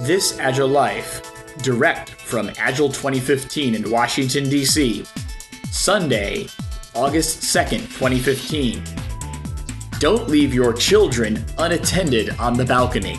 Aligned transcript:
This 0.00 0.38
Agile 0.38 0.68
Life, 0.68 1.22
direct 1.62 2.10
from 2.10 2.50
Agile 2.58 2.90
2015 2.90 3.74
in 3.74 3.90
Washington, 3.90 4.46
D.C., 4.46 5.06
Sunday, 5.70 6.48
August 6.94 7.40
2nd, 7.40 7.80
2015. 7.96 8.82
Don't 9.98 10.28
leave 10.28 10.52
your 10.52 10.74
children 10.74 11.42
unattended 11.56 12.28
on 12.38 12.58
the 12.58 12.64
balcony. 12.66 13.18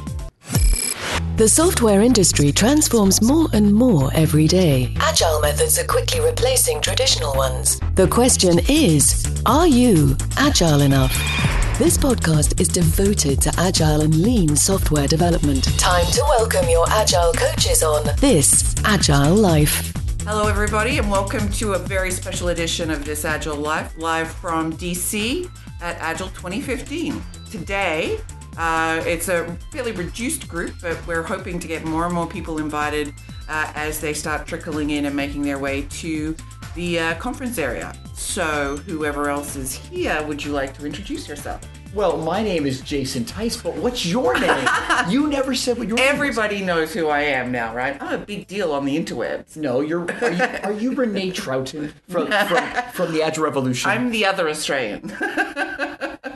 The 1.38 1.50
software 1.50 2.04
industry 2.04 2.52
transforms 2.52 3.24
more 3.24 3.48
and 3.54 3.74
more 3.74 4.12
every 4.14 4.48
day. 4.48 4.94
Agile 4.98 5.42
methods 5.42 5.80
are 5.80 5.88
quickly 5.88 6.20
replacing 6.20 6.82
traditional 6.82 7.36
ones. 7.36 7.80
The 7.96 8.08
question 8.08 8.60
is 8.70 9.26
Are 9.48 9.68
you 9.68 10.16
agile 10.38 10.82
enough? 10.82 11.57
This 11.78 11.96
podcast 11.96 12.60
is 12.60 12.68
devoted 12.68 13.40
to 13.44 13.54
agile 13.56 14.02
and 14.02 14.16
lean 14.24 14.56
software 14.56 15.06
development. 15.06 15.64
Time 15.78 16.08
to 16.08 16.22
welcome 16.28 16.68
your 16.68 16.90
agile 16.90 17.32
coaches 17.34 17.84
on 17.84 18.04
this 18.20 18.74
Agile 18.84 19.36
Life. 19.36 19.94
Hello, 20.22 20.48
everybody, 20.48 20.98
and 20.98 21.12
welcome 21.12 21.48
to 21.52 21.74
a 21.74 21.78
very 21.78 22.10
special 22.10 22.48
edition 22.48 22.90
of 22.90 23.06
This 23.06 23.26
Agile 23.26 23.58
Life, 23.58 23.96
live 23.96 24.28
from 24.28 24.74
DC 24.74 25.48
at 25.80 25.98
Agile 26.00 26.30
2015. 26.30 27.22
Today, 27.52 28.20
uh, 28.58 29.04
it's 29.06 29.30
a 29.30 29.46
fairly 29.72 29.92
reduced 29.92 30.48
group, 30.48 30.74
but 30.82 30.98
we're 31.06 31.22
hoping 31.22 31.60
to 31.60 31.68
get 31.68 31.86
more 31.86 32.06
and 32.06 32.14
more 32.16 32.26
people 32.26 32.58
invited 32.58 33.14
uh, 33.50 33.72
as 33.76 34.02
they 34.02 34.16
start 34.16 34.48
trickling 34.48 34.90
in 34.90 35.06
and 35.06 35.16
making 35.16 35.44
their 35.44 35.60
way 35.60 35.84
to 35.92 36.36
the 36.78 37.00
uh, 37.00 37.16
conference 37.16 37.58
area. 37.58 37.92
So, 38.14 38.78
whoever 38.86 39.30
else 39.30 39.56
is 39.56 39.74
here, 39.74 40.24
would 40.28 40.46
you 40.46 40.52
like 40.52 40.78
to 40.78 40.86
introduce 40.86 41.28
yourself? 41.28 41.62
Well, 41.92 42.18
my 42.18 42.44
name 42.44 42.68
is 42.68 42.82
Jason 42.82 43.26
Tice, 43.26 43.58
but 43.58 43.76
what's 43.78 44.06
your 44.06 44.40
name? 44.40 44.68
you 45.10 45.28
never 45.28 45.56
said 45.56 45.80
what 45.80 45.88
your 45.88 46.00
Everybody 46.00 46.62
knows 46.62 46.94
who 46.94 47.08
I 47.08 47.22
am 47.22 47.52
now, 47.52 47.74
right? 47.74 48.00
I'm 48.00 48.22
a 48.22 48.24
big 48.24 48.46
deal 48.46 48.74
on 48.74 48.86
the 48.86 48.96
interwebs. 48.96 49.58
No, 49.58 49.82
you're. 49.82 50.10
Are 50.22 50.32
you, 50.32 50.44
are 50.64 50.72
you 50.72 50.94
Renee 50.94 51.32
Troughton 51.32 51.92
from, 52.08 52.28
from 52.48 52.92
from 52.94 53.12
the 53.12 53.24
Agile 53.24 53.46
Revolution? 53.46 53.90
I'm 53.90 54.12
the 54.12 54.26
other 54.26 54.48
Australian, 54.48 55.10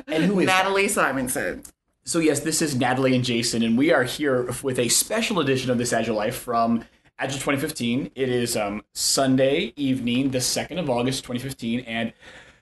and 0.07 0.23
who 0.23 0.39
is 0.39 0.47
Natalie 0.47 0.87
Simonson. 0.87 1.61
So 2.03 2.17
yes, 2.17 2.39
this 2.39 2.63
is 2.63 2.75
Natalie 2.75 3.15
and 3.15 3.23
Jason, 3.23 3.61
and 3.61 3.77
we 3.77 3.93
are 3.93 4.05
here 4.05 4.51
with 4.63 4.79
a 4.79 4.89
special 4.89 5.39
edition 5.39 5.69
of 5.69 5.77
this 5.77 5.93
Agile 5.93 6.15
Life 6.15 6.35
from 6.35 6.83
Agile 7.21 7.35
2015. 7.35 8.09
It 8.15 8.29
is 8.29 8.57
um, 8.57 8.81
Sunday 8.93 9.73
evening, 9.75 10.31
the 10.31 10.41
second 10.41 10.79
of 10.79 10.89
August, 10.89 11.23
2015, 11.23 11.81
and 11.81 12.13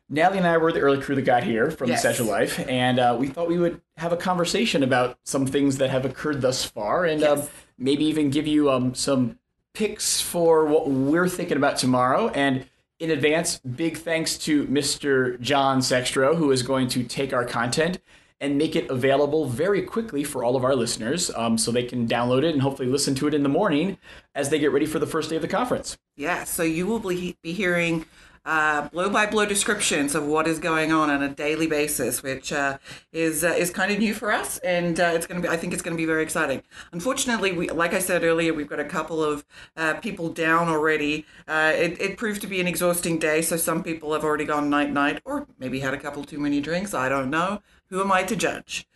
Natalie 0.10 0.40
and 0.40 0.48
I 0.48 0.58
were 0.58 0.74
the 0.74 0.82
early 0.82 1.00
crew 1.00 1.16
that 1.16 1.22
got 1.22 1.44
here 1.46 1.72
from 1.72 1.88
Yes. 1.88 2.04
this 2.04 2.20
Agile 2.20 2.26
Life, 2.30 2.60
and 2.68 3.00
uh, 3.00 3.16
we 3.18 3.28
thought 3.28 3.48
we 3.48 3.58
would 3.58 3.80
have 3.96 4.12
a 4.12 4.18
conversation 4.18 4.84
about 4.84 5.18
some 5.24 5.46
things 5.46 5.78
that 5.78 5.90
have 5.92 6.04
occurred 6.04 6.42
thus 6.42 6.66
far, 6.66 7.06
and 7.06 7.24
um, 7.24 7.44
maybe 7.78 8.04
even 8.04 8.30
give 8.32 8.48
you 8.48 8.70
um, 8.70 8.94
some 8.94 9.40
picks 9.74 10.20
for 10.20 10.66
what 10.66 10.90
we're 10.90 11.30
thinking 11.30 11.56
about 11.56 11.78
tomorrow. 11.78 12.28
And 12.28 12.66
in 13.00 13.12
advance, 13.12 13.60
big 13.60 13.98
thanks 13.98 14.38
to 14.40 14.66
Mr. 14.66 15.40
John 15.40 15.80
Sextro, 15.80 16.36
who 16.36 16.52
is 16.52 16.64
going 16.64 16.90
to 16.90 17.04
take 17.06 17.32
our 17.32 17.46
content 17.46 18.00
and 18.42 18.58
make 18.58 18.76
it 18.76 18.90
available 18.90 19.46
very 19.46 19.82
quickly 19.82 20.24
for 20.24 20.44
all 20.44 20.56
of 20.56 20.64
our 20.64 20.76
listeners 20.76 21.30
um, 21.36 21.58
so 21.58 21.72
they 21.72 21.84
can 21.84 22.08
download 22.08 22.44
it 22.44 22.54
and 22.54 22.62
hopefully 22.62 22.88
listen 22.88 23.16
to 23.16 23.28
it 23.28 23.34
in 23.34 23.44
the 23.44 23.50
morning 23.50 23.98
as 24.36 24.50
they 24.50 24.60
get 24.60 24.72
ready 24.72 24.86
for 24.86 25.00
the 25.00 25.08
first 25.08 25.30
day 25.30 25.36
of 25.36 25.42
the 25.42 25.48
conference. 25.48 25.98
Yeah, 26.16 26.44
so 26.44 26.64
you 26.64 26.86
will 26.86 27.00
be, 27.00 27.36
hearing 27.44 28.06
uh, 28.46 28.88
blow 28.90 29.10
by 29.10 29.26
blow 29.26 29.46
descriptions 29.46 30.16
of 30.16 30.26
what 30.26 30.48
is 30.48 30.60
going 30.60 30.92
on 30.92 31.10
on 31.10 31.22
a 31.22 31.30
daily 31.30 31.68
basis, 31.68 32.24
which 32.24 32.52
uh, 32.52 32.78
is 33.12 33.44
uh, 33.44 33.50
is 33.50 33.70
kind 33.70 33.92
of 33.92 34.00
new 34.00 34.14
for 34.14 34.32
us, 34.32 34.58
and 34.60 35.00
uh, 35.00 35.12
it's 35.14 35.28
going 35.28 35.42
to 35.42 35.48
be. 35.48 35.54
I 35.54 35.58
think 35.58 35.74
it's 35.74 35.82
going 35.82 35.96
to 35.96 36.02
be 36.02 36.06
very 36.06 36.24
exciting. 36.24 36.64
Unfortunately, 36.92 37.52
we, 37.52 37.70
like 37.70 37.94
I 37.94 38.00
said 38.00 38.24
earlier, 38.24 38.54
we've 38.54 38.70
got 38.70 38.80
a 38.80 38.86
couple 38.86 39.24
of 39.24 39.46
uh, 39.78 39.96
people 39.96 40.30
down 40.30 40.68
already. 40.68 41.26
It, 41.48 42.00
it 42.02 42.18
proved 42.18 42.42
to 42.42 42.48
be 42.48 42.60
an 42.62 42.68
exhausting 42.68 43.20
day, 43.20 43.42
so 43.42 43.58
some 43.58 43.84
people 43.84 44.14
have 44.14 44.24
already 44.24 44.46
gone 44.46 44.70
night 44.70 44.92
night, 44.92 45.22
or 45.26 45.48
maybe 45.58 45.80
had 45.80 45.94
a 45.94 46.00
couple 46.00 46.24
too 46.24 46.40
many 46.40 46.62
drinks. 46.62 46.94
I 46.94 47.10
don't 47.10 47.30
know. 47.30 47.62
Who 47.90 48.02
am 48.02 48.12
I 48.12 48.24
to 48.24 48.36
judge? 48.36 48.88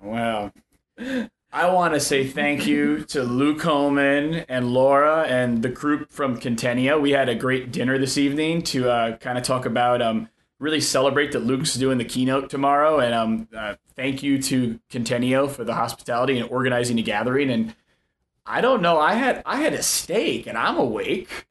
Wow. 0.00 0.52
I 1.54 1.70
want 1.70 1.92
to 1.92 2.00
say 2.00 2.26
thank 2.26 2.66
you 2.66 3.04
to 3.04 3.22
Luke 3.22 3.60
Hohmann 3.60 4.46
and 4.48 4.72
Laura 4.72 5.24
and 5.24 5.62
the 5.62 5.68
group 5.68 6.10
from 6.10 6.40
Conteneo. 6.40 6.98
We 6.98 7.10
had 7.10 7.28
a 7.28 7.34
great 7.34 7.70
dinner 7.70 7.98
this 7.98 8.16
evening 8.16 8.62
to 8.62 8.90
uh, 8.90 9.16
kind 9.18 9.36
of 9.36 9.44
talk 9.44 9.66
about, 9.66 10.00
um, 10.00 10.30
really 10.58 10.80
celebrate 10.80 11.32
that 11.32 11.40
Luke's 11.40 11.74
doing 11.74 11.98
the 11.98 12.06
keynote 12.06 12.48
tomorrow. 12.48 13.00
And 13.00 13.14
um, 13.14 13.48
uh, 13.54 13.74
thank 13.96 14.22
you 14.22 14.40
to 14.44 14.80
Conteneo 14.90 15.50
for 15.50 15.64
the 15.64 15.74
hospitality 15.74 16.38
and 16.38 16.48
organizing 16.48 16.96
the 16.96 17.02
gathering. 17.02 17.50
And 17.50 17.74
I 18.46 18.62
don't 18.62 18.80
know, 18.80 18.98
I 18.98 19.14
had 19.14 19.42
I 19.44 19.56
had 19.56 19.74
a 19.74 19.82
steak 19.82 20.46
and 20.46 20.56
I'm 20.56 20.78
awake, 20.78 21.28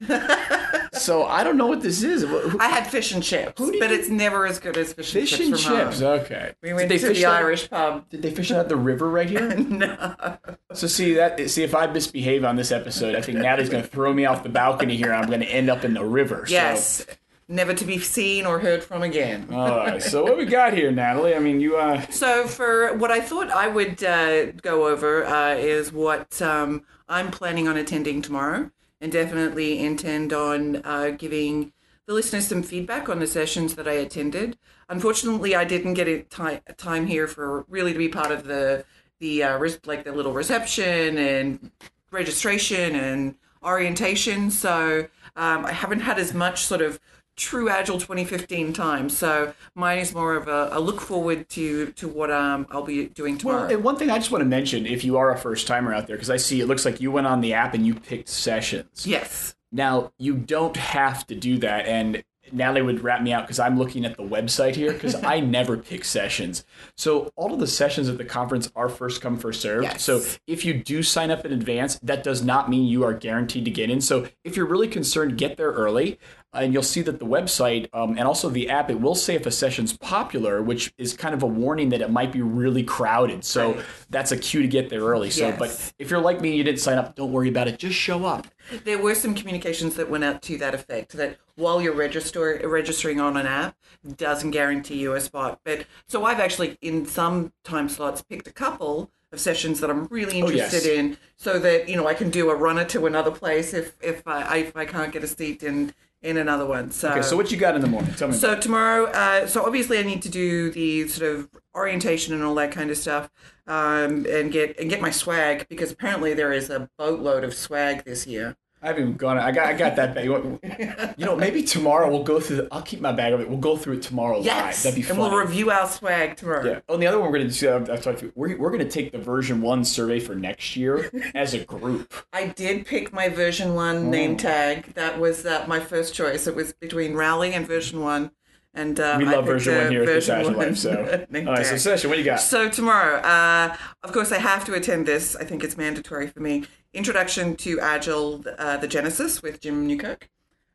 so 1.02 1.24
I 1.24 1.44
don't 1.44 1.56
know 1.56 1.66
what 1.66 1.82
this 1.82 2.02
is. 2.02 2.24
I 2.58 2.68
had 2.68 2.86
fish 2.86 3.12
and 3.12 3.22
chips, 3.22 3.54
but 3.60 3.74
you- 3.74 3.82
it's 3.82 4.08
never 4.08 4.46
as 4.46 4.58
good 4.58 4.76
as 4.76 4.92
fish, 4.92 5.12
Fish 5.12 5.32
and 5.34 5.48
and 5.48 5.56
chips. 5.56 5.64
from 5.66 5.76
chips. 5.86 6.00
home. 6.00 6.08
Okay. 6.20 6.52
We 6.62 6.72
went 6.72 6.88
Did 6.88 7.00
to 7.00 7.08
fish 7.08 7.18
the 7.18 7.24
that- 7.24 7.32
Irish 7.42 7.68
pub. 7.70 8.08
Did 8.10 8.22
they 8.22 8.30
fish 8.30 8.50
at 8.50 8.68
the 8.68 8.76
river 8.76 9.08
right 9.10 9.28
here? 9.28 9.54
no. 9.56 10.36
So 10.72 10.86
see 10.86 11.14
that 11.14 11.50
see 11.50 11.62
if 11.62 11.74
I 11.74 11.86
misbehave 11.86 12.44
on 12.44 12.56
this 12.56 12.72
episode, 12.72 13.14
I 13.14 13.20
think 13.20 13.38
Natalie's 13.38 13.68
going 13.68 13.82
to 13.82 13.88
throw 13.88 14.12
me 14.12 14.24
off 14.24 14.42
the 14.42 14.48
balcony 14.48 14.96
here. 14.96 15.12
I'm 15.12 15.26
going 15.26 15.40
to 15.40 15.46
end 15.46 15.68
up 15.70 15.84
in 15.84 15.94
the 15.94 16.04
river. 16.04 16.44
Yes. 16.48 17.04
Never 17.48 17.74
to 17.74 17.84
be 17.84 17.98
seen 17.98 18.46
or 18.46 18.60
heard 18.60 18.82
from 18.82 19.02
again. 19.02 19.48
All 19.52 19.76
right. 19.76 20.00
So 20.02 20.22
what 20.22 20.38
we 20.38 20.46
got 20.46 20.72
here, 20.72 20.90
Natalie? 20.90 21.34
I 21.34 21.38
mean, 21.38 21.60
you 21.60 21.76
uh, 21.76 22.00
So, 22.08 22.46
for 22.46 22.94
what 22.94 23.10
I 23.10 23.20
thought 23.20 23.50
I 23.50 23.66
would 23.68 24.02
uh, 24.02 24.52
go 24.52 24.86
over 24.86 25.26
uh, 25.26 25.54
is 25.56 25.92
what 25.92 26.40
um, 26.40 26.82
I'm 27.08 27.30
planning 27.30 27.68
on 27.68 27.76
attending 27.76 28.22
tomorrow, 28.22 28.70
and 29.02 29.10
definitely 29.10 29.80
intend 29.80 30.32
on 30.32 30.76
uh, 30.84 31.10
giving 31.10 31.72
the 32.06 32.14
listeners 32.14 32.46
some 32.46 32.62
feedback 32.62 33.08
on 33.08 33.18
the 33.18 33.26
sessions 33.26 33.74
that 33.74 33.88
I 33.88 33.92
attended. 33.92 34.56
Unfortunately, 34.88 35.54
I 35.54 35.64
didn't 35.64 35.94
get 35.94 36.08
a 36.08 36.22
ti- 36.22 36.72
time 36.76 37.06
here 37.06 37.26
for 37.26 37.66
really 37.68 37.92
to 37.92 37.98
be 37.98 38.08
part 38.08 38.30
of 38.30 38.44
the 38.44 38.84
the 39.18 39.42
uh, 39.42 39.68
like 39.84 40.04
the 40.04 40.12
little 40.12 40.32
reception 40.32 41.18
and 41.18 41.70
registration 42.10 42.94
and 42.94 43.34
orientation. 43.62 44.50
So 44.50 45.08
um, 45.36 45.64
I 45.66 45.72
haven't 45.72 46.00
had 46.00 46.18
as 46.18 46.32
much 46.32 46.64
sort 46.64 46.82
of 46.82 47.00
true 47.36 47.68
Agile 47.68 47.98
2015 47.98 48.72
time. 48.72 49.08
So 49.08 49.54
mine 49.74 49.98
is 49.98 50.14
more 50.14 50.34
of 50.34 50.48
a, 50.48 50.70
a 50.72 50.80
look 50.80 51.00
forward 51.00 51.48
to 51.50 51.92
to 51.92 52.08
what 52.08 52.30
um, 52.30 52.66
I'll 52.70 52.82
be 52.82 53.06
doing 53.06 53.38
tomorrow. 53.38 53.62
well, 53.62 53.70
and 53.70 53.84
one 53.84 53.96
thing 53.96 54.10
I 54.10 54.18
just 54.18 54.30
want 54.30 54.42
to 54.42 54.48
mention, 54.48 54.86
if 54.86 55.04
you 55.04 55.16
are 55.16 55.32
a 55.32 55.38
first 55.38 55.66
timer 55.66 55.94
out 55.94 56.06
there, 56.06 56.16
because 56.16 56.30
I 56.30 56.36
see 56.36 56.60
it 56.60 56.66
looks 56.66 56.84
like 56.84 57.00
you 57.00 57.10
went 57.10 57.26
on 57.26 57.40
the 57.40 57.54
app 57.54 57.74
and 57.74 57.86
you 57.86 57.94
picked 57.94 58.28
sessions. 58.28 59.06
yes. 59.06 59.54
Now 59.74 60.12
you 60.18 60.34
don't 60.34 60.76
have 60.76 61.26
to 61.28 61.34
do 61.34 61.56
that, 61.58 61.86
and 61.86 62.22
Natalie 62.52 62.82
would 62.82 63.02
wrap 63.02 63.22
me 63.22 63.32
out 63.32 63.44
because 63.44 63.58
I'm 63.58 63.78
looking 63.78 64.04
at 64.04 64.16
the 64.16 64.22
website 64.22 64.74
here 64.74 64.92
because 64.92 65.14
I 65.22 65.40
never 65.40 65.76
pick 65.76 66.04
sessions. 66.04 66.64
So 66.96 67.32
all 67.36 67.54
of 67.54 67.60
the 67.60 67.66
sessions 67.66 68.08
at 68.08 68.18
the 68.18 68.24
conference 68.24 68.70
are 68.74 68.88
first 68.88 69.22
come 69.22 69.38
first 69.38 69.60
served. 69.60 69.84
Yes. 69.84 70.02
So 70.02 70.22
if 70.46 70.64
you 70.64 70.74
do 70.74 71.02
sign 71.02 71.30
up 71.30 71.46
in 71.46 71.52
advance, 71.52 71.98
that 72.02 72.22
does 72.22 72.42
not 72.42 72.68
mean 72.68 72.86
you 72.86 73.04
are 73.04 73.14
guaranteed 73.14 73.64
to 73.64 73.70
get 73.70 73.90
in. 73.90 74.00
So 74.00 74.28
if 74.44 74.56
you're 74.56 74.66
really 74.66 74.88
concerned, 74.88 75.38
get 75.38 75.56
there 75.56 75.72
early. 75.72 76.18
And 76.54 76.74
you'll 76.74 76.82
see 76.82 77.00
that 77.02 77.18
the 77.18 77.24
website 77.24 77.88
um, 77.94 78.10
and 78.18 78.28
also 78.28 78.50
the 78.50 78.68
app, 78.68 78.90
it 78.90 79.00
will 79.00 79.14
say 79.14 79.34
if 79.36 79.46
a 79.46 79.50
session's 79.50 79.96
popular, 79.96 80.62
which 80.62 80.92
is 80.98 81.14
kind 81.14 81.34
of 81.34 81.42
a 81.42 81.46
warning 81.46 81.88
that 81.90 82.02
it 82.02 82.10
might 82.10 82.30
be 82.30 82.42
really 82.42 82.82
crowded. 82.82 83.42
So 83.44 83.74
Right. 83.76 83.84
that's 84.10 84.32
a 84.32 84.36
cue 84.36 84.60
to 84.60 84.68
get 84.68 84.90
there 84.90 85.00
early. 85.00 85.30
So, 85.30 85.48
Yes. 85.48 85.58
but 85.58 85.92
if 85.98 86.10
you're 86.10 86.20
like 86.20 86.42
me 86.42 86.50
and 86.50 86.58
you 86.58 86.64
didn't 86.64 86.80
sign 86.80 86.98
up, 86.98 87.14
don't 87.16 87.32
worry 87.32 87.48
about 87.48 87.68
it. 87.68 87.78
Just 87.78 87.96
show 87.96 88.26
up. 88.26 88.46
There 88.84 88.98
were 88.98 89.14
some 89.14 89.34
communications 89.34 89.94
that 89.96 90.10
went 90.10 90.24
out 90.24 90.42
to 90.42 90.58
that 90.58 90.74
effect 90.74 91.12
that 91.12 91.38
while 91.56 91.80
you're 91.80 91.94
register, 91.94 92.60
registering 92.64 93.18
on 93.18 93.36
an 93.38 93.46
app 93.46 93.74
doesn't 94.16 94.50
guarantee 94.50 94.96
you 94.98 95.14
a 95.14 95.20
spot. 95.20 95.60
But 95.64 95.86
so 96.06 96.24
I've 96.26 96.40
actually 96.40 96.76
in 96.82 97.06
some 97.06 97.52
time 97.64 97.88
slots 97.88 98.20
picked 98.22 98.46
a 98.46 98.52
couple 98.52 99.10
of 99.32 99.40
sessions 99.40 99.80
that 99.80 99.88
I'm 99.88 100.04
really 100.10 100.42
Oh, 100.42 100.50
yes. 100.50 100.74
interested 100.74 100.98
in 100.98 101.16
so 101.36 101.58
that 101.60 101.88
you 101.88 101.96
know 101.96 102.06
I 102.06 102.12
can 102.14 102.28
do 102.28 102.50
a 102.50 102.54
runner 102.54 102.84
to 102.86 103.06
another 103.06 103.30
place 103.30 103.72
if 103.72 103.96
if 104.02 104.26
I 104.28 104.58
if 104.58 104.76
I 104.76 104.84
can't 104.84 105.12
get 105.12 105.24
a 105.24 105.26
seat 105.26 105.62
in 105.62 105.94
in 106.22 106.36
another 106.36 106.64
one. 106.66 106.90
So 106.90 107.10
Okay, 107.10 107.22
so 107.22 107.36
what 107.36 107.50
you 107.50 107.56
got 107.56 107.74
in 107.74 107.80
the 107.80 107.86
morning? 107.88 108.14
Tell 108.14 108.28
me. 108.28 108.34
so 108.34 108.54
tomorrow, 108.56 109.06
uh, 109.06 109.46
so 109.46 109.64
obviously 109.64 109.98
I 109.98 110.02
need 110.02 110.22
to 110.22 110.28
do 110.28 110.70
the 110.70 111.08
sort 111.08 111.30
of 111.34 111.48
orientation 111.74 112.34
and 112.34 112.42
all 112.42 112.54
that 112.56 112.72
kind 112.72 112.90
of 112.90 112.96
stuff, 112.96 113.30
um, 113.66 114.24
and 114.28 114.52
get 114.52 114.78
and 114.78 114.88
get 114.88 115.00
my 115.00 115.10
swag 115.10 115.66
because 115.68 115.90
apparently 115.90 116.34
there 116.34 116.52
is 116.52 116.70
a 116.70 116.88
boatload 116.98 117.44
of 117.44 117.54
swag 117.54 118.04
this 118.04 118.26
year. 118.26 118.56
I 118.82 118.88
haven't 118.88 119.02
even 119.02 119.16
gone. 119.16 119.38
I 119.38 119.52
got. 119.52 119.66
I 119.66 119.72
got 119.74 119.96
that 119.96 120.14
bag. 120.14 120.28
You, 121.18 121.26
know, 121.26 121.36
maybe 121.36 121.62
tomorrow 121.62 122.10
we'll 122.10 122.24
go 122.24 122.40
through. 122.40 122.56
The, 122.56 122.68
I'll 122.72 122.82
keep 122.82 123.00
my 123.00 123.12
bag 123.12 123.32
of 123.32 123.40
it. 123.40 123.48
We'll 123.48 123.58
go 123.58 123.76
through 123.76 123.94
it 123.94 124.02
tomorrow 124.02 124.38
live. 124.38 124.46
Yes, 124.46 124.82
That'd 124.82 124.96
be 124.96 125.02
fun. 125.02 125.12
and 125.12 125.20
we'll 125.20 125.36
review 125.40 125.70
our 125.70 125.86
swag 125.86 126.36
tomorrow. 126.36 126.64
yeah. 126.64 126.80
Oh, 126.88 126.94
and 126.94 127.02
the 127.02 127.06
other 127.06 127.20
one 127.20 127.30
we're 127.30 127.38
going 127.38 127.48
to 127.50 127.58
do. 127.58 127.70
uh, 127.70 127.86
I've 127.94 128.02
talked 128.02 128.18
to 128.20 128.26
you, 128.26 128.32
we're, 128.34 128.56
we're 128.58 128.70
going 128.70 128.82
to 128.84 128.88
take 128.90 129.12
the 129.12 129.18
version 129.18 129.60
one 129.62 129.84
survey 129.84 130.18
for 130.18 130.34
next 130.34 130.74
year 130.76 131.10
as 131.34 131.54
a 131.54 131.60
group. 131.64 132.12
I 132.32 132.46
did 132.48 132.86
pick 132.86 133.12
my 133.12 133.28
version 133.28 133.74
one 133.74 133.96
Oh. 133.96 134.10
name 134.10 134.36
tag. 134.36 134.94
That 134.94 135.20
was 135.20 135.46
uh, 135.46 135.64
my 135.68 135.78
first 135.80 136.14
choice. 136.14 136.46
It 136.46 136.56
was 136.56 136.72
between 136.72 137.14
Rally 137.14 137.52
and 137.54 137.66
version 137.66 138.00
one, 138.00 138.30
And 138.74 138.98
uh, 138.98 139.16
We 139.18 139.24
love 139.26 139.44
version 139.44 139.76
one 139.76 139.90
here 139.90 140.02
at 140.02 140.06
the 140.06 140.34
Agile 140.34 140.52
Life. 140.52 140.78
So, 140.78 141.26
all 141.34 141.42
right. 141.44 141.66
So, 141.66 141.76
session, 141.76 142.08
what 142.08 142.16
do 142.16 142.22
you 142.22 142.26
got? 142.26 142.40
So 142.40 142.70
tomorrow, 142.70 143.16
uh, 143.18 143.76
of 144.02 144.12
course, 144.12 144.32
I 144.32 144.38
have 144.38 144.64
to 144.64 144.74
attend 144.74 145.06
this. 145.06 145.36
I 145.36 145.44
think 145.44 145.62
it's 145.62 145.76
mandatory 145.76 146.26
for 146.26 146.40
me. 146.40 146.64
Introduction 146.94 147.54
to 147.56 147.80
Agile, 147.80 148.44
uh, 148.58 148.78
the 148.78 148.88
Genesis 148.88 149.42
with 149.42 149.60
Jim 149.60 149.86
Newkirk. 149.86 150.30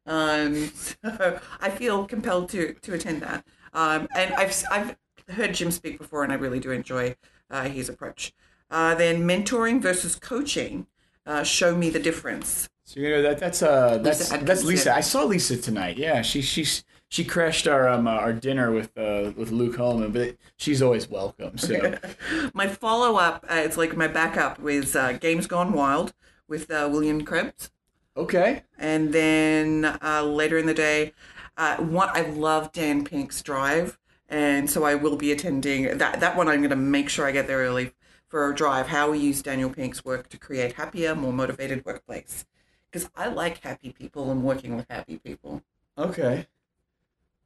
Um, 0.06 0.68
so 0.68 1.40
I 1.62 1.70
feel 1.70 2.06
compelled 2.06 2.50
to 2.50 2.74
to 2.74 2.94
attend 2.94 3.22
that. 3.24 3.46
Um, 3.74 4.08
and 4.16 4.34
I've 4.36 4.64
I've 4.72 4.96
heard 5.30 5.54
Jim 5.54 5.72
speak 5.72 5.98
before, 5.98 6.24
and 6.24 6.32
I 6.32 6.36
really 6.36 6.60
do 6.60 6.72
enjoy 6.72 7.16
uh, 7.50 7.64
his 7.64 7.90
approach. 7.90 8.34
Uh, 8.70 8.96
then 8.96 9.28
mentoring 9.28 9.82
versus 9.82 10.16
coaching. 10.16 10.88
Uh, 11.26 11.44
show 11.44 11.76
me 11.76 11.90
the 11.90 12.00
difference. 12.00 12.70
So 12.88 13.02
you 13.02 13.10
know 13.10 13.22
that 13.22 13.38
that's 13.38 13.62
uh 13.62 13.98
that's 13.98 14.32
Adkins, 14.32 14.48
that's 14.48 14.64
Lyssa. 14.64 14.90
yeah. 14.92 14.96
I 14.96 15.02
saw 15.02 15.24
Lyssa 15.24 15.58
tonight. 15.58 15.98
Yeah, 15.98 16.22
she 16.22 16.42
she's 16.42 16.86
she 17.10 17.26
crashed 17.26 17.68
our 17.68 17.86
um 17.90 18.08
uh, 18.08 18.12
our 18.12 18.32
dinner 18.32 18.72
with 18.72 18.98
uh 18.98 19.34
with 19.36 19.52
Luke 19.52 19.76
Hohmann, 19.76 20.14
but 20.14 20.38
she's 20.56 20.82
always 20.82 21.10
welcome. 21.10 21.58
So 21.58 21.98
My 22.54 22.68
follow 22.70 23.18
up, 23.18 23.46
uh, 23.50 23.56
it's 23.56 23.76
like 23.76 23.98
my 23.98 24.08
backup, 24.08 24.60
was 24.60 24.96
uh, 24.96 25.12
Games 25.20 25.48
Gone 25.48 25.74
Wild 25.74 26.14
with 26.48 26.72
uh, 26.72 26.88
William 26.90 27.26
Krebs. 27.26 27.72
okay, 28.16 28.64
And 28.80 29.12
then 29.14 29.84
uh, 30.02 30.24
later 30.24 30.58
in 30.58 30.66
the 30.66 30.74
day, 30.74 31.12
uh, 31.58 31.76
one 31.78 32.08
I 32.14 32.22
love 32.22 32.72
Dan 32.72 33.04
Pink's 33.04 33.42
Drive, 33.42 34.00
and 34.30 34.70
so 34.70 34.86
I 34.86 34.96
will 34.96 35.18
be 35.18 35.34
attending 35.34 35.98
that. 35.98 36.22
That 36.22 36.38
one 36.38 36.48
I'm 36.48 36.60
going 36.60 36.70
to 36.70 36.78
make 36.78 37.10
sure 37.10 37.28
I 37.28 37.32
get 37.34 37.48
there 37.48 37.60
early 37.60 37.92
for 38.30 38.50
a 38.50 38.56
drive. 38.56 38.88
How 38.88 39.12
we 39.12 39.20
use 39.20 39.42
Daniel 39.42 39.70
Pink's 39.70 40.06
work 40.06 40.30
to 40.30 40.38
create 40.38 40.74
happier, 40.74 41.16
more 41.16 41.34
motivated 41.34 41.84
workplace. 41.84 42.46
Because 42.92 43.10
I 43.16 43.28
like 43.28 43.60
happy 43.62 43.92
people 43.92 44.32
and 44.32 44.44
working 44.44 44.76
with 44.76 44.86
happy 44.90 45.18
people. 45.18 45.62
okay. 45.98 46.48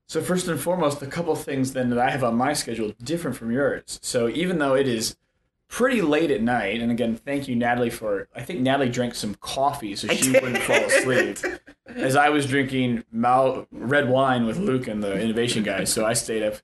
So 0.08 0.22
first 0.22 0.50
and 0.50 0.60
foremost, 0.60 1.02
a 1.02 1.08
couple 1.08 1.34
things 1.38 1.72
then 1.72 1.90
that 1.92 1.98
I 1.98 2.10
have 2.10 2.22
on 2.22 2.36
my 2.36 2.52
schedule 2.52 2.92
different 3.02 3.38
from 3.38 3.50
yours. 3.50 3.98
So 4.02 4.28
even 4.28 4.58
though 4.58 4.76
it 4.76 4.86
is 4.86 5.16
pretty 5.70 6.02
late 6.02 6.30
at 6.32 6.42
night, 6.42 6.82
and 6.82 6.92
again, 6.92 7.16
thank 7.16 7.48
you 7.48 7.56
Natalie 7.56 7.90
for. 7.90 8.28
I 8.36 8.42
think 8.42 8.60
Natalie 8.60 8.90
drank 8.90 9.16
some 9.16 9.36
coffee 9.36 9.96
so 9.96 10.10
she 10.10 10.32
wouldn't 10.32 10.58
fall 10.64 10.84
asleep. 10.84 11.38
As 11.86 12.18
I 12.18 12.28
was 12.28 12.46
drinking 12.46 13.06
Mal 13.10 13.68
red 13.72 14.10
wine 14.10 14.46
with 14.46 14.58
Luke 14.58 14.88
and 14.88 15.02
the 15.02 15.18
innovation 15.18 15.64
guys, 15.64 15.92
so 15.94 16.06
I 16.06 16.12
stayed 16.12 16.44
up. 16.44 16.56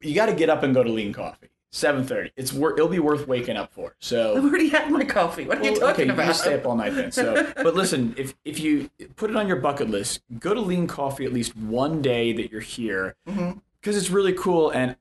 You 0.00 0.14
got 0.16 0.26
to 0.26 0.34
get 0.34 0.50
up 0.50 0.64
and 0.64 0.74
go 0.74 0.82
to 0.82 0.90
Lean 0.90 1.12
Coffee. 1.12 1.50
Seven 1.74 2.04
thirty. 2.04 2.30
It's 2.36 2.52
wor- 2.52 2.74
It'll 2.74 2.86
be 2.86 2.98
worth 2.98 3.26
waking 3.26 3.56
up 3.56 3.72
for. 3.72 3.94
So 3.98 4.36
I've 4.36 4.44
already 4.44 4.68
had 4.68 4.90
my 4.90 5.04
coffee. 5.04 5.46
What 5.46 5.58
are 5.58 5.64
you 5.64 5.72
well, 5.72 5.80
talking 5.80 6.10
okay, 6.10 6.12
about? 6.12 6.26
you 6.28 6.34
stay 6.34 6.54
up 6.54 6.66
all 6.66 6.76
night 6.76 6.94
then. 6.94 7.10
So, 7.10 7.50
but 7.62 7.74
listen, 7.74 8.14
if 8.18 8.34
if 8.44 8.60
you 8.60 8.90
put 9.16 9.30
it 9.30 9.36
on 9.36 9.48
your 9.48 9.56
bucket 9.56 9.88
list, 9.88 10.20
go 10.38 10.52
to 10.52 10.60
Lean 10.60 10.86
Coffee 10.86 11.24
at 11.24 11.32
least 11.32 11.56
one 11.56 12.02
day 12.02 12.34
that 12.34 12.50
you're 12.52 12.60
here, 12.60 13.14
because 13.24 13.36
Mm-hmm. 13.38 13.58
it's 13.90 14.10
really 14.10 14.34
cool. 14.34 14.68
And 14.68 14.96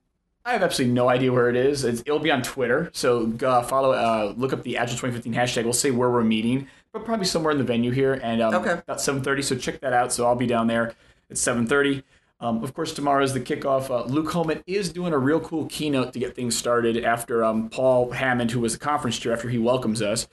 I 0.45 0.53
have 0.53 0.63
absolutely 0.63 0.94
no 0.94 1.09
idea 1.09 1.33
where 1.33 1.50
it 1.50 1.57
is. 1.57 1.83
It's, 1.83 2.01
it'll 2.01 2.19
be 2.19 2.31
on 2.31 2.41
Twitter, 2.41 2.89
so 2.94 3.25
go 3.27 3.51
uh, 3.51 3.62
follow, 3.63 3.91
uh, 3.91 4.33
look 4.38 4.53
up 4.53 4.63
the 4.63 4.77
Agile 4.77 4.95
2015 4.97 5.33
hashtag. 5.33 5.65
We'll 5.65 5.74
say 5.74 5.91
where 5.91 6.09
we're 6.09 6.24
meeting, 6.24 6.67
but 6.94 7.03
probably 7.06 7.25
somewhere 7.27 7.51
in 7.51 7.57
the 7.57 7.63
venue 7.65 7.91
here, 7.91 8.13
and 8.24 8.41
um, 8.41 8.56
Okay. 8.56 8.71
about 8.71 8.97
7:30. 9.00 9.44
So 9.44 9.56
check 9.57 9.81
that 9.81 9.91
out. 9.91 10.13
So 10.13 10.25
I'll 10.25 10.35
be 10.38 10.47
down 10.47 10.67
there 10.67 10.94
at 11.29 11.35
7:30. 11.38 12.01
Um, 12.41 12.63
of 12.63 12.73
course, 12.73 12.91
tomorrow 12.91 13.23
is 13.23 13.33
the 13.33 13.39
kickoff. 13.39 13.91
Uh, 13.91 14.03
Luke 14.05 14.31
Hohmann 14.31 14.63
is 14.65 14.91
doing 14.91 15.13
a 15.13 15.17
real 15.17 15.39
cool 15.39 15.67
keynote 15.67 16.11
to 16.13 16.19
get 16.19 16.35
things 16.35 16.57
started 16.57 17.03
after 17.03 17.45
um, 17.45 17.69
Paul 17.69 18.09
Hammond, 18.11 18.49
who 18.49 18.59
was 18.59 18.73
the 18.73 18.79
conference 18.79 19.19
chair, 19.19 19.31
after 19.31 19.47
he 19.47 19.59
welcomes 19.59 20.01
us. 20.01 20.27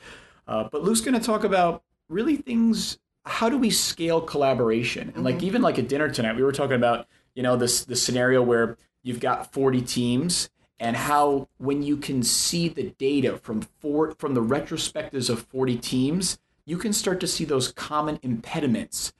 Uh, 0.46 0.68
but 0.72 0.82
Luke's 0.82 1.02
going 1.02 1.18
to 1.18 1.24
talk 1.24 1.44
about 1.44 1.82
really 2.08 2.36
things. 2.36 2.98
How 3.26 3.50
do 3.50 3.58
we 3.58 3.68
scale 3.68 4.22
collaboration? 4.22 5.12
And 5.14 5.22
like 5.22 5.42
even 5.42 5.60
like 5.60 5.78
at 5.78 5.86
dinner 5.86 6.08
tonight, 6.08 6.34
we 6.34 6.42
were 6.42 6.52
talking 6.52 6.76
about 6.76 7.06
you 7.34 7.42
know 7.42 7.56
this 7.56 7.84
the 7.84 7.94
scenario 7.94 8.42
where 8.42 8.78
you've 9.02 9.20
got 9.20 9.52
40 9.52 9.82
teams 9.82 10.48
and 10.80 10.96
how 10.96 11.48
when 11.58 11.82
you 11.82 11.98
can 11.98 12.22
see 12.22 12.68
the 12.68 12.94
data 12.98 13.36
from 13.36 13.60
four 13.80 14.12
from 14.18 14.32
the 14.32 14.42
retrospectives 14.42 15.28
of 15.28 15.40
40 15.40 15.76
teams, 15.76 16.38
you 16.64 16.78
can 16.78 16.94
start 16.94 17.20
to 17.20 17.26
see 17.26 17.44
those 17.44 17.70
common 17.70 18.18
impediments 18.22 19.12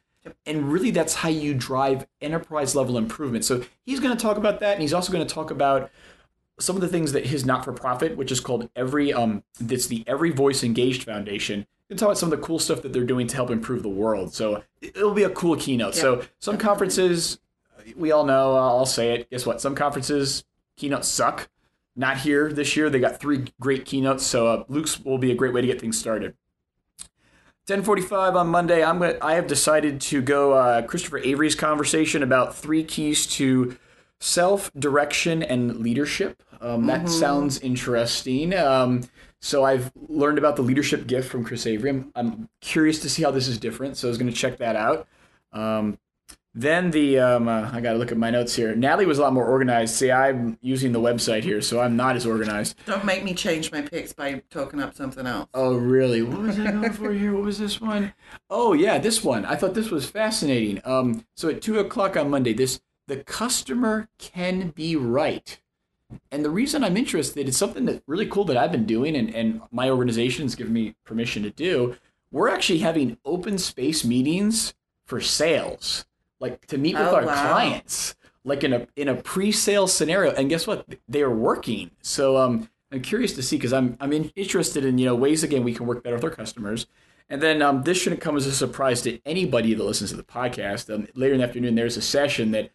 and 0.47 0.71
really 0.73 0.91
that's 0.91 1.15
how 1.15 1.29
you 1.29 1.55
drive 1.55 2.07
enterprise 2.21 2.75
level 2.75 2.99
improvement. 2.99 3.45
So 3.45 3.65
he's 3.85 4.01
going 4.01 4.17
to 4.17 4.21
talk 4.23 4.37
about 4.37 4.61
that 4.61 4.73
and 4.75 4.83
he's 4.83 4.95
also 4.95 5.13
going 5.13 5.27
to 5.27 5.33
talk 5.33 5.51
about 5.51 5.91
some 6.61 6.77
of 6.77 6.83
the 6.83 6.89
things 6.89 7.13
that 7.13 7.27
his 7.27 7.47
not-for-profit 7.47 8.17
which 8.17 8.33
is 8.33 8.41
called 8.41 8.69
every 8.75 9.13
um 9.13 9.45
that's 9.61 9.87
the 9.87 10.03
every 10.09 10.31
voice 10.31 10.65
engaged 10.65 11.05
foundation 11.05 11.65
and 11.89 11.99
talk 11.99 12.09
about 12.09 12.19
some 12.19 12.33
of 12.33 12.39
the 12.39 12.45
cool 12.45 12.59
stuff 12.59 12.83
that 12.83 12.93
they're 12.93 13.05
doing 13.05 13.27
to 13.29 13.37
help 13.37 13.51
improve 13.51 13.83
the 13.83 13.89
world. 13.89 14.35
So 14.35 14.63
it'll 14.83 15.15
be 15.15 15.23
a 15.23 15.31
cool 15.31 15.57
keynote. 15.57 15.95
So 15.95 16.25
some 16.39 16.59
conferences 16.59 17.39
we 17.97 18.13
all 18.13 18.27
know 18.27 18.55
uh, 18.55 18.61
i'll 18.61 18.87
say 18.87 19.15
it 19.15 19.31
guess 19.31 19.47
what? 19.47 19.61
Some 19.61 19.75
conferences 19.75 20.45
keynotes 20.77 21.09
suck. 21.09 21.49
Not 21.97 22.19
here 22.19 22.53
this 22.53 22.77
year. 22.77 22.91
They 22.91 23.01
got 23.01 23.19
three 23.19 23.47
great 23.61 23.85
keynotes. 23.85 24.25
So 24.25 24.47
uh, 24.47 24.65
luke's 24.69 25.01
will 25.01 25.19
be 25.19 25.33
a 25.33 25.35
great 25.35 25.53
way 25.53 25.61
to 25.61 25.67
get 25.67 25.81
things 25.81 25.99
started 25.99 26.35
10:45 27.69 28.35
on 28.35 28.49
Monday. 28.49 28.83
I'm 28.83 28.99
going 28.99 29.19
I 29.21 29.35
have 29.35 29.47
decided 29.47 30.01
to 30.01 30.23
go 30.23 30.55
uh, 30.55 30.81
Christopher 30.83 31.19
Avery's 31.19 31.55
conversation 31.55 32.23
about 32.23 32.57
three 32.57 32.83
keys 32.83 33.27
to 33.27 33.77
self 34.21 34.73
direction 34.73 35.43
and 35.43 35.77
leadership. 35.77 36.43
Um, 36.63 36.87
that 36.87 37.11
sounds 37.11 37.61
interesting. 37.61 38.55
Um, 38.55 39.03
so 39.41 39.65
I've 39.65 39.93
learned 40.09 40.39
about 40.39 40.57
the 40.57 40.63
leadership 40.63 41.07
gift 41.07 41.29
from 41.29 41.45
Chris 41.45 41.67
Avery. 41.67 41.91
I'm, 41.91 42.11
I'm 42.17 42.49
curious 42.63 43.01
to 43.01 43.11
see 43.11 43.23
how 43.23 43.31
this 43.31 43.47
is 43.47 43.59
different. 43.59 43.99
So 43.99 44.09
I 44.09 44.11
was 44.11 44.19
going 44.19 44.31
to 44.33 44.37
check 44.37 44.57
that 44.59 44.75
out. 44.75 45.07
Um, 45.53 45.99
then 46.55 46.91
the 46.91 47.19
um, 47.19 47.47
uh, 47.47 47.71
I 47.73 47.81
got 47.81 47.93
to 47.93 47.99
look 47.99 48.11
at 48.11 48.19
my 48.19 48.31
notes 48.31 48.55
here. 48.57 48.75
Natalie 48.75 49.07
was 49.07 49.19
a 49.19 49.23
lot 49.23 49.33
more 49.33 49.47
organized. 49.47 49.95
See, 49.95 50.11
I'm 50.11 50.59
using 50.61 50.93
the 50.93 51.01
website 51.01 51.45
here, 51.45 51.61
so 51.61 51.81
I'm 51.81 51.97
not 51.97 52.17
as 52.17 52.27
organized. 52.27 52.77
Don't 52.87 53.05
make 53.05 53.23
me 53.23 53.35
change 53.35 53.71
my 53.71 53.83
picks 53.83 54.13
by 54.13 54.43
talking 54.51 54.81
up 54.81 54.95
something 54.95 55.27
else. 55.27 55.49
Oh, 55.55 55.77
really? 55.77 56.23
What 56.23 56.41
was 56.41 56.59
I 56.59 56.71
going 56.73 56.93
for 56.93 57.13
here? 57.13 57.33
What 57.35 57.45
was 57.45 57.59
this 57.59 57.81
one? 57.81 58.15
Oh, 58.51 58.73
yeah, 58.73 58.99
this 58.99 59.23
one. 59.23 59.45
I 59.45 59.55
thought 59.57 59.75
this 59.75 59.91
was 59.91 60.11
fascinating. 60.11 60.81
Um, 60.85 61.25
so 61.37 61.49
at 61.49 61.63
two 61.63 61.79
o'clock 61.79 62.17
on 62.17 62.31
Monday, 62.31 62.53
this 62.53 62.81
the 63.07 63.19
customer 63.19 64.09
can 64.19 64.71
be 64.71 64.95
right. 64.97 65.61
And 66.31 66.45
the 66.45 66.51
reason 66.51 66.83
I'm 66.83 66.97
interested 66.97 67.49
is 67.49 67.57
something 67.57 67.85
that 67.87 68.03
really 68.07 68.27
cool 68.27 68.45
that 68.45 68.57
I've 68.57 68.73
been 68.73 68.87
doing, 68.87 69.15
and, 69.17 69.35
and 69.35 69.61
my 69.71 69.91
organization's 69.91 70.55
given 70.55 70.73
me 70.73 70.95
permission 71.05 71.43
to 71.43 71.51
do. 71.51 71.97
We're 72.31 72.49
actually 72.49 72.79
having 72.79 73.19
open 73.25 73.59
space 73.59 74.05
meetings 74.05 74.75
for 75.07 75.21
sales, 75.21 76.05
like 76.41 76.67
to 76.67 76.79
meet 76.79 76.95
with 76.97 77.07
Oh, 77.07 77.17
our 77.17 77.27
wow. 77.27 77.51
clients, 77.51 78.15
like 78.45 78.65
in 78.65 78.73
a 78.73 78.87
in 78.97 79.09
a 79.09 79.15
pre-sale 79.15 79.87
scenario. 79.87 80.33
And 80.33 80.49
guess 80.49 80.67
what? 80.67 80.87
They 81.09 81.23
are 81.23 81.31
working. 81.35 81.91
So 82.03 82.37
um, 82.37 82.69
I'm 82.93 83.03
curious 83.03 83.33
to 83.35 83.43
see 83.43 83.57
because 83.57 83.73
I'm 83.73 83.97
I'm 84.01 84.13
in, 84.13 84.31
interested 84.37 84.85
in 84.85 84.99
you 84.99 85.07
know 85.07 85.15
ways 85.15 85.43
again 85.43 85.65
we 85.65 85.75
can 85.75 85.87
work 85.87 86.03
better 86.03 86.17
with 86.17 86.25
our 86.25 86.31
customers. 86.31 86.87
And 87.31 87.43
then 87.43 87.61
um, 87.61 87.83
this 87.83 87.99
shouldn't 88.01 88.23
come 88.23 88.37
as 88.39 88.47
a 88.47 88.53
surprise 88.53 89.03
to 89.03 89.21
anybody 89.27 89.75
that 89.75 89.85
listens 89.85 90.11
to 90.11 90.17
the 90.17 90.23
podcast. 90.23 90.93
Um, 90.95 91.07
later 91.15 91.35
in 91.35 91.41
the 91.41 91.47
afternoon, 91.47 91.75
there's 91.75 91.99
a 91.99 92.03
session 92.03 92.53
that 92.53 92.71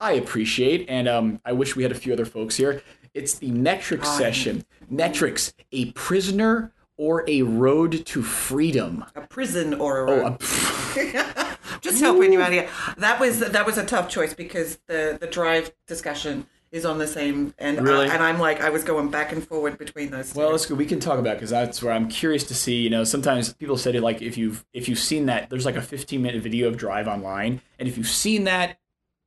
I 0.00 0.12
appreciate, 0.12 0.86
and 0.88 1.06
um, 1.06 1.40
I 1.44 1.52
wish 1.52 1.76
we 1.76 1.82
had 1.82 1.92
a 1.92 1.96
few 1.96 2.14
other 2.14 2.24
folks 2.24 2.56
here. 2.56 2.82
It's 3.12 3.34
the 3.34 3.50
metrics 3.50 4.08
session. 4.08 4.64
Metrics, 4.88 5.52
a 5.72 5.92
prisoner 5.92 6.72
or 7.00 7.24
a 7.28 7.40
road 7.40 8.04
to 8.04 8.22
freedom. 8.22 9.02
A 9.16 9.22
prison 9.22 9.72
or 9.72 10.06
a 10.06 10.10
Oh, 10.10 10.36
a- 10.38 11.56
Just 11.80 12.00
helping 12.02 12.30
you 12.30 12.42
out 12.42 12.52
here. 12.52 12.68
That 12.98 13.18
was 13.18 13.38
that 13.40 13.64
was 13.64 13.78
a 13.78 13.86
tough 13.86 14.10
choice 14.10 14.34
because 14.34 14.78
the 14.86 15.16
the 15.18 15.26
drive 15.26 15.72
discussion 15.86 16.46
is 16.72 16.84
on 16.84 16.98
the 16.98 17.06
same 17.06 17.52
and 17.58 17.80
Really? 17.82 18.08
and 18.08 18.22
I'm 18.22 18.38
like 18.38 18.60
I 18.60 18.68
was 18.68 18.84
going 18.84 19.10
back 19.10 19.32
and 19.32 19.42
forward 19.46 19.78
between 19.78 20.10
those. 20.10 20.34
Well, 20.34 20.48
two. 20.48 20.52
that's 20.52 20.66
good. 20.66 20.76
We 20.78 20.84
can 20.84 21.00
talk 21.00 21.18
about 21.18 21.36
because 21.36 21.50
that's 21.50 21.82
where 21.82 21.92
I'm 21.94 22.08
curious 22.08 22.44
to 22.44 22.54
see. 22.54 22.76
You 22.82 22.90
know, 22.90 23.04
sometimes 23.04 23.52
people 23.54 23.78
said 23.78 23.94
it 23.94 24.02
like 24.02 24.20
if 24.20 24.36
you've 24.36 24.64
if 24.74 24.86
you've 24.88 24.98
seen 24.98 25.24
that, 25.26 25.48
there's 25.48 25.64
like 25.64 25.76
a 25.76 25.82
15 25.82 26.20
minute 26.20 26.42
video 26.42 26.68
of 26.68 26.76
Drive 26.76 27.08
online, 27.08 27.62
and 27.78 27.88
if 27.88 27.96
you've 27.96 28.08
seen 28.08 28.44
that, 28.44 28.78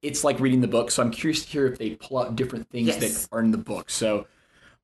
it's 0.04 0.24
like 0.24 0.40
reading 0.40 0.62
the 0.62 0.68
book. 0.68 0.92
So 0.92 1.02
I'm 1.02 1.12
curious 1.12 1.44
to 1.44 1.50
hear 1.50 1.66
if 1.66 1.80
they 1.80 1.92
pull 1.96 2.20
out 2.20 2.36
different 2.36 2.70
things 2.70 2.88
Yes. 2.90 3.00
that 3.00 3.36
are 3.36 3.40
in 3.42 3.50
the 3.52 3.58
book. 3.58 3.90
So, 3.90 4.28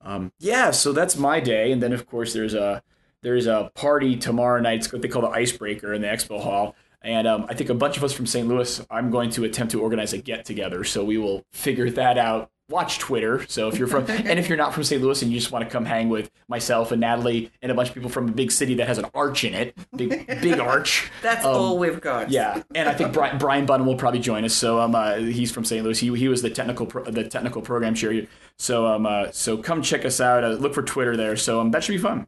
um, 0.02 0.32
yeah, 0.40 0.72
so 0.72 0.92
that's 0.92 1.18
my 1.18 1.40
day, 1.40 1.72
and 1.72 1.82
then 1.82 1.94
of 1.94 2.08
course 2.08 2.34
there's 2.34 2.54
a 2.54 2.82
there's 3.22 3.48
a 3.48 3.72
party 3.76 4.16
tomorrow 4.16 4.62
night. 4.62 4.80
It's 4.80 4.94
what 4.94 5.02
they 5.02 5.08
call 5.08 5.22
the 5.22 5.30
Icebreaker 5.30 5.94
in 5.94 6.02
the 6.02 6.08
Expo 6.08 6.42
Hall. 6.42 6.76
And 7.02 7.28
um, 7.28 7.46
I 7.50 7.54
think 7.54 7.70
a 7.70 7.74
bunch 7.74 7.98
of 7.98 8.04
us 8.04 8.14
from 8.14 8.26
St. 8.26 8.48
Louis, 8.48 8.86
I'm 8.90 9.10
going 9.10 9.30
to 9.32 9.46
attempt 9.46 9.72
to 9.72 9.82
organize 9.82 10.14
a 10.14 10.18
get 10.18 10.46
together. 10.46 10.84
So 10.84 11.04
we 11.04 11.18
will 11.18 11.46
figure 11.52 11.90
that 11.92 12.18
out. 12.18 12.50
Watch 12.70 13.00
Twitter. 13.00 13.46
So 13.48 13.68
if 13.68 13.78
you're 13.78 13.88
from, 13.88 14.06
and 14.10 14.40
if 14.40 14.48
you're 14.48 14.58
not 14.58 14.74
from 14.74 14.84
St. 14.84 15.02
Louis 15.02 15.22
and 15.22 15.32
you 15.32 15.40
just 15.40 15.52
want 15.52 15.66
to 15.66 15.72
come 15.72 15.86
hang 15.86 16.10
with 16.10 16.30
myself 16.48 16.92
and 16.92 17.02
Natalie 17.02 17.52
and 17.62 17.72
a 17.72 17.76
bunch 17.76 17.90
of 17.90 17.96
people 17.96 18.10
from 18.10 18.30
a 18.30 18.32
big 18.32 18.52
city 18.52 18.76
that 18.76 18.88
has 18.88 18.98
an 18.98 19.06
arch 19.14 19.44
in 19.44 19.54
it, 19.54 19.76
big 19.96 20.28
big 20.42 20.60
arch. 20.60 21.12
that's 21.22 21.46
um, 21.46 21.56
all 21.56 21.78
we've 21.78 22.00
got. 22.00 22.30
Yeah, 22.30 22.62
and 22.76 22.88
I 22.88 22.94
think 22.94 23.14
Brian, 23.14 23.38
Brian 23.38 23.66
Bunham 23.66 23.88
will 23.88 23.96
probably 23.96 24.20
join 24.20 24.46
us. 24.46 24.54
So 24.54 24.80
um, 24.80 24.96
uh, 24.96 25.16
he's 25.16 25.52
from 25.52 25.66
St. 25.66 25.84
Louis. 25.84 26.00
He, 26.00 26.16
he 26.16 26.28
was 26.28 26.42
the 26.42 26.50
technical 26.50 26.86
pro, 26.86 27.04
the 27.04 27.28
technical 27.28 27.62
program 27.62 27.96
chair. 27.96 28.28
So 28.58 28.86
um, 28.88 29.06
uh, 29.06 29.32
so 29.32 29.58
come 29.58 29.82
check 29.82 30.06
us 30.06 30.22
out. 30.22 30.44
Uh, 30.44 30.50
look 30.50 30.74
for 30.74 30.84
Twitter 30.84 31.18
there. 31.18 31.36
So 31.36 31.60
um, 31.60 31.72
that 31.72 31.84
should 31.84 31.94
be 31.94 31.98
fun. 31.98 32.28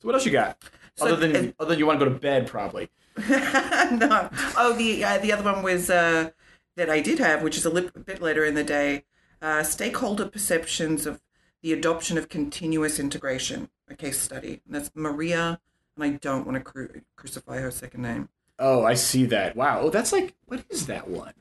So 0.00 0.06
what 0.06 0.14
else 0.14 0.26
you 0.26 0.32
got? 0.32 0.62
So, 0.96 1.06
other 1.06 1.28
than 1.28 1.54
other 1.58 1.70
than 1.70 1.78
you 1.78 1.86
want 1.86 2.00
to 2.00 2.06
go 2.06 2.12
to 2.12 2.18
bed, 2.18 2.46
probably. 2.46 2.88
no. 3.28 4.28
Oh, 4.56 4.74
the 4.76 5.04
uh, 5.04 5.18
the 5.18 5.32
other 5.32 5.42
one 5.42 5.62
was 5.62 5.90
uh, 5.90 6.30
that 6.76 6.90
I 6.90 7.00
did 7.00 7.18
have, 7.18 7.42
which 7.42 7.56
is 7.56 7.64
a 7.64 7.70
li- 7.70 7.90
bit 8.04 8.22
later 8.22 8.44
in 8.44 8.54
the 8.54 8.64
day, 8.64 9.04
uh, 9.42 9.62
stakeholder 9.62 10.26
perceptions 10.26 11.06
of 11.06 11.20
the 11.62 11.72
adoption 11.72 12.16
of 12.18 12.28
continuous 12.28 12.98
integration, 12.98 13.68
a 13.88 13.94
case 13.94 14.20
study. 14.20 14.60
And 14.66 14.74
that's 14.74 14.90
Maria, 14.94 15.60
and 15.96 16.04
I 16.04 16.10
don't 16.10 16.46
want 16.46 16.56
to 16.56 16.62
cru- 16.62 17.00
crucify 17.16 17.58
her 17.58 17.70
second 17.70 18.02
name. 18.02 18.28
Oh, 18.58 18.84
I 18.84 18.94
see 18.94 19.26
that. 19.26 19.56
Wow. 19.56 19.80
Oh, 19.82 19.90
that's 19.90 20.12
like 20.12 20.34
what 20.46 20.64
is 20.70 20.86
that 20.86 21.08
one? 21.08 21.34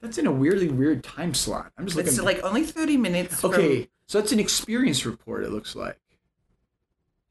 That's 0.00 0.18
in 0.18 0.26
a 0.26 0.32
weirdly 0.32 0.68
weird 0.68 1.02
time 1.02 1.34
slot. 1.34 1.72
I'm 1.78 1.86
just 1.86 1.96
looking. 1.96 2.12
It's 2.12 2.20
like 2.20 2.42
only 2.44 2.64
30 2.64 2.96
minutes. 2.96 3.40
from- 3.40 3.52
okay, 3.54 3.88
so 4.06 4.20
that's 4.20 4.32
an 4.32 4.38
experience 4.40 5.04
report. 5.06 5.44
It 5.44 5.50
looks 5.50 5.74
like. 5.74 5.98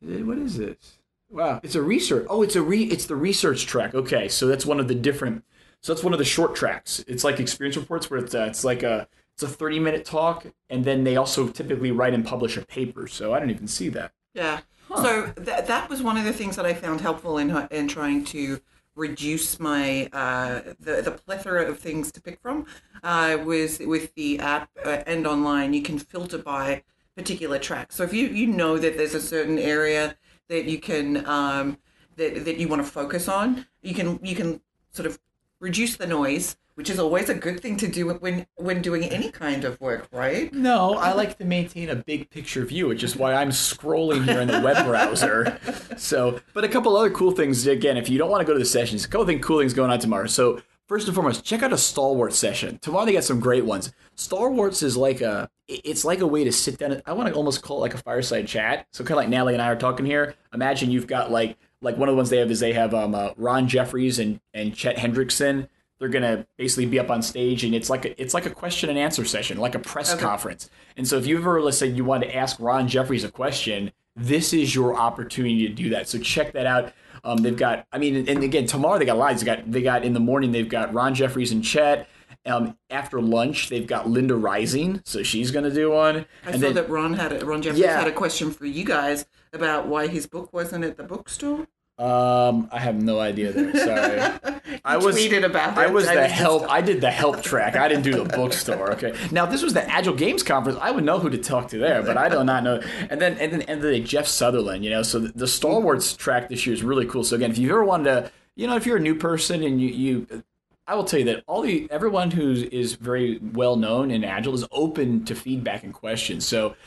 Eh, 0.08 0.22
What 0.22 0.38
is 0.38 0.58
this? 0.58 0.98
Wow, 1.30 1.60
it's 1.62 1.76
a 1.76 1.82
research. 1.82 2.26
Oh, 2.30 2.42
it's 2.42 2.56
a 2.56 2.62
re. 2.62 2.84
It's 2.86 3.06
the 3.06 3.16
research 3.16 3.66
track. 3.66 3.94
Okay, 3.94 4.28
so 4.30 4.48
that's 4.48 4.66
one 4.66 4.80
of 4.80 4.88
the 4.88 4.96
different. 4.96 5.44
So 5.82 5.94
that's 5.94 6.04
one 6.04 6.14
of 6.14 6.20
the 6.20 6.26
short 6.26 6.56
tracks. 6.56 7.04
It's 7.08 7.24
like 7.24 7.40
experience 7.40 7.76
reports 7.78 8.10
where 8.10 8.20
it's 8.20 8.34
uh, 8.34 8.48
it's 8.50 8.64
like 8.64 8.82
a 8.84 9.08
it's 9.38 9.44
a 9.44 9.48
30 9.48 9.80
minute 9.80 10.04
talk, 10.04 10.48
and 10.68 10.84
then 10.84 11.04
they 11.04 11.16
also 11.16 11.48
typically 11.48 11.92
write 11.92 12.16
and 12.16 12.26
publish 12.26 12.58
a 12.58 12.66
paper. 12.66 13.08
So 13.08 13.36
I 13.36 13.40
didn't 13.40 13.52
even 13.52 13.68
see 13.68 13.88
that. 13.90 14.12
Yeah. 14.34 14.62
So 14.96 15.28
th- 15.28 15.66
that 15.66 15.90
was 15.90 16.02
one 16.02 16.18
of 16.18 16.26
the 16.26 16.34
things 16.34 16.56
that 16.56 16.66
I 16.66 16.74
found 16.74 17.02
helpful 17.02 17.38
in 17.38 17.56
in 17.70 17.88
trying 17.88 18.24
to 18.26 18.60
reduce 18.96 19.60
my 19.60 20.10
uh, 20.12 20.62
the 20.80 21.04
the 21.04 21.12
plethora 21.12 21.70
of 21.70 21.78
things 21.78 22.12
to 22.14 22.22
pick 22.22 22.40
from. 22.42 22.66
Uh, 23.04 23.38
was 23.46 23.78
with 23.78 24.16
the 24.16 24.40
app 24.40 24.72
uh, 24.84 25.04
and 25.06 25.28
online, 25.28 25.74
you 25.74 25.84
can 25.84 26.00
filter 26.00 26.40
by 26.40 26.84
particular 27.16 27.60
tracks. 27.60 27.96
So 27.96 28.04
if 28.04 28.14
you 28.14 28.30
you 28.30 28.48
know 28.48 28.80
that 28.80 28.98
there's 28.98 29.14
a 29.14 29.22
certain 29.22 29.60
area 29.60 30.18
that 30.48 30.66
you 30.66 30.80
can 30.80 31.24
um, 31.28 31.78
that 32.16 32.44
that 32.46 32.58
you 32.58 32.68
want 32.68 32.84
to 32.84 32.92
focus 32.92 33.28
on, 33.28 33.68
you 33.84 33.94
can 33.94 34.20
you 34.24 34.36
can 34.36 34.62
sort 34.90 35.06
of 35.06 35.20
reduce 35.60 35.98
the 35.98 36.08
noise, 36.08 36.58
which 36.76 36.90
is 36.90 37.00
always 37.00 37.30
a 37.30 37.34
good 37.34 37.60
thing 37.60 37.76
to 37.78 37.88
do 37.88 38.08
when 38.08 38.46
when 38.56 38.82
doing 38.82 39.04
any 39.06 39.32
kind 39.32 39.64
of 39.64 39.80
work, 39.82 40.08
right? 40.12 40.54
No, 40.54 40.94
I 40.96 41.14
like 41.14 41.38
to 41.40 41.46
maintain 41.46 41.90
a 41.90 41.96
big 41.96 42.30
picture 42.30 42.64
view, 42.66 42.88
which 42.88 43.04
is 43.04 43.16
why 43.16 43.34
I'm 43.34 43.50
scrolling 43.50 44.26
here 44.26 44.42
in 44.42 44.48
the 44.48 44.62
web 44.62 44.86
browser. 44.86 45.58
So, 45.98 46.40
but 46.54 46.64
a 46.64 46.70
couple 46.70 46.96
other 46.96 47.10
cool 47.10 47.32
things 47.32 47.66
again. 47.66 47.98
If 47.98 48.10
you 48.10 48.18
don't 48.18 48.30
want 48.30 48.42
to 48.42 48.46
go 48.46 48.54
to 48.54 48.60
the 48.60 48.66
sessions, 48.66 49.06
a 49.06 49.08
couple 49.08 49.26
things, 49.26 49.44
cool 49.44 49.60
things 49.60 49.74
going 49.74 49.90
on 49.90 50.00
tomorrow. 50.00 50.28
So, 50.28 50.62
first 50.88 51.08
and 51.08 51.16
foremost, 51.16 51.44
check 51.44 51.64
out 51.64 51.74
a 51.74 51.78
Stalwart 51.78 52.34
session 52.34 52.78
tomorrow. 52.80 53.06
They 53.06 53.14
got 53.14 53.24
some 53.24 53.40
great 53.40 53.66
ones. 53.66 53.92
Stalwarts 54.16 54.84
is 54.84 54.96
like 54.96 55.22
a, 55.22 55.50
it's 55.68 56.06
like 56.06 56.20
a 56.20 56.28
way 56.28 56.44
to 56.44 56.52
sit 56.52 56.78
down. 56.78 57.02
I 57.06 57.14
want 57.14 57.30
to 57.30 57.36
almost 57.36 57.62
call 57.62 57.78
it 57.78 57.82
like 57.82 57.94
a 57.96 57.98
fireside 57.98 58.48
chat. 58.48 58.88
So 58.92 59.04
kind 59.04 59.12
of 59.12 59.18
like 59.18 59.30
Natalie 59.30 59.54
and 59.54 59.62
I 59.62 59.68
are 59.68 59.76
talking 59.76 60.06
here. 60.06 60.36
Imagine 60.54 60.92
you've 60.92 61.08
got 61.08 61.32
like 61.32 61.58
like 61.82 61.98
one 61.98 62.10
of 62.10 62.14
the 62.14 62.18
ones 62.18 62.30
they 62.30 62.38
have 62.38 62.52
is 62.52 62.60
they 62.60 62.74
have 62.74 62.94
um 62.94 63.16
uh, 63.16 63.30
Ron 63.38 63.68
Jeffries 63.68 64.20
and 64.20 64.40
and 64.54 64.76
Chet 64.76 64.98
Hendrickson. 64.98 65.68
They're 66.00 66.10
gonna 66.10 66.46
basically 66.58 66.86
be 66.86 67.00
up 67.00 67.10
on 67.10 67.22
stage, 67.22 67.64
and 67.64 67.74
it's 67.74 67.90
like 67.90 68.06
a, 68.06 68.22
it's 68.22 68.34
like 68.34 68.46
a 68.46 68.52
question 68.52 68.90
and 68.90 69.00
answer 69.00 69.26
session, 69.26 69.58
like 69.58 69.74
a 69.76 69.80
press 69.80 70.14
conference. 70.16 70.70
And 70.96 71.08
so, 71.08 71.18
if 71.18 71.26
you 71.26 71.38
ever 71.38 71.60
let's 71.62 71.78
say 71.78 71.88
you 71.88 72.06
want 72.06 72.24
to 72.24 72.36
ask 72.36 72.60
Ron 72.60 72.88
Jeffries 72.88 73.24
a 73.24 73.32
question, 73.32 73.92
this 74.16 74.54
is 74.54 74.76
your 74.76 74.96
opportunity 74.96 75.68
to 75.68 75.74
do 75.74 75.90
that. 75.90 76.08
So 76.08 76.20
check 76.20 76.54
that 76.54 76.66
out. 76.66 76.94
Um, 77.24 77.38
they've 77.38 77.58
got, 77.58 77.86
I 77.92 77.98
mean, 77.98 78.28
and 78.28 78.44
again, 78.44 78.66
tomorrow 78.68 79.00
they 79.00 79.06
got 79.06 79.18
lives. 79.18 79.42
They 79.42 79.46
got 79.46 79.72
they 79.72 79.82
got 79.82 80.04
in 80.06 80.14
the 80.14 80.20
morning 80.20 80.52
they've 80.52 80.70
got 80.70 80.94
Ron 80.94 81.16
Jeffries 81.16 81.52
and 81.52 81.64
Chet. 81.64 82.08
Um, 82.46 82.78
after 82.90 83.20
lunch, 83.22 83.68
they've 83.70 83.88
got 83.88 84.10
Linda 84.10 84.36
Rising, 84.36 85.02
so 85.04 85.22
she's 85.22 85.52
gonna 85.52 85.72
do 85.72 85.92
one. 85.92 86.26
I 86.46 86.52
and 86.52 86.62
saw 86.62 86.68
then, 86.68 86.76
that 86.76 86.90
Ron 86.90 87.14
had 87.14 87.34
a, 87.34 87.46
Ron 87.46 87.62
Jeffries 87.62 87.82
Yeah. 87.82 87.98
had 88.00 88.08
a 88.08 88.12
question 88.12 88.52
for 88.52 88.66
you 88.66 88.86
guys 88.86 89.26
about 89.54 89.88
why 89.88 90.08
his 90.08 90.28
book 90.28 90.52
wasn't 90.54 90.84
at 90.86 90.98
the 90.98 91.04
bookstore. 91.04 91.68
um, 91.98 92.70
I 92.72 92.80
have 92.80 93.02
no 93.02 93.20
idea 93.20 93.52
there. 93.52 93.76
Sorry. 93.76 94.54
I 94.86 94.98
was 94.98 95.18
tweeted 95.18 95.44
about 95.44 95.78
I 95.78 95.88
was 95.88 96.06
the 96.06 96.28
help. 96.28 96.70
I 96.70 96.82
did 96.82 97.02
the 97.02 97.10
help 97.10 97.42
track. 97.42 97.76
I 97.76 97.88
didn't 97.88 98.04
do 98.04 98.24
the 98.24 98.26
bookstore. 98.26 98.92
Okay. 98.94 99.16
Now 99.32 99.46
if 99.46 99.52
this 99.52 99.64
was 99.64 99.74
the 99.74 99.90
Agile 99.90 100.14
Games 100.14 100.44
Conference. 100.44 100.78
I 100.82 100.92
would 100.92 101.04
know 101.04 101.20
who 101.20 101.30
to 101.30 101.38
talk 101.38 101.70
to 101.70 101.78
there, 101.78 102.04
but 102.04 102.18
I 102.18 102.30
do 102.30 102.44
not 102.44 102.64
know. 102.64 102.82
And 103.10 103.20
then 103.20 103.38
and 103.40 103.52
then 103.52 103.62
and 103.64 103.82
then 103.82 104.06
Jeff 104.06 104.28
Sutherland. 104.28 104.84
You 104.84 104.92
know, 104.92 105.04
so 105.04 105.20
the, 105.20 105.30
the 105.30 105.48
Stalwarts 105.48 106.16
track 106.16 106.50
this 106.50 106.66
year 106.66 106.74
is 106.74 106.84
really 106.84 107.06
cool. 107.06 107.24
So 107.24 107.36
again, 107.36 107.52
if 107.52 107.58
you've 107.58 107.72
ever 107.72 107.84
wanted 107.84 108.06
to, 108.06 108.32
you 108.56 108.68
know, 108.68 108.76
if 108.76 108.86
you're 108.86 108.98
a 108.98 109.02
new 109.02 109.16
person 109.16 109.64
and 109.64 109.82
you 109.82 109.90
you. 109.90 110.44
I 110.90 110.96
will 110.96 111.04
tell 111.04 111.20
you 111.20 111.26
that 111.26 111.44
all 111.48 111.62
the 111.64 111.86
everyone 111.92 112.32
who 112.32 112.54
is 112.54 112.94
very 112.94 113.40
well 113.40 113.76
known 113.76 114.10
in 114.10 114.24
Agile 114.24 114.54
is 114.54 114.66
open 114.72 115.26
to 115.26 115.36
feedback 115.36 115.84
and 115.84 115.94
questions. 115.94 116.48
So 116.48 116.78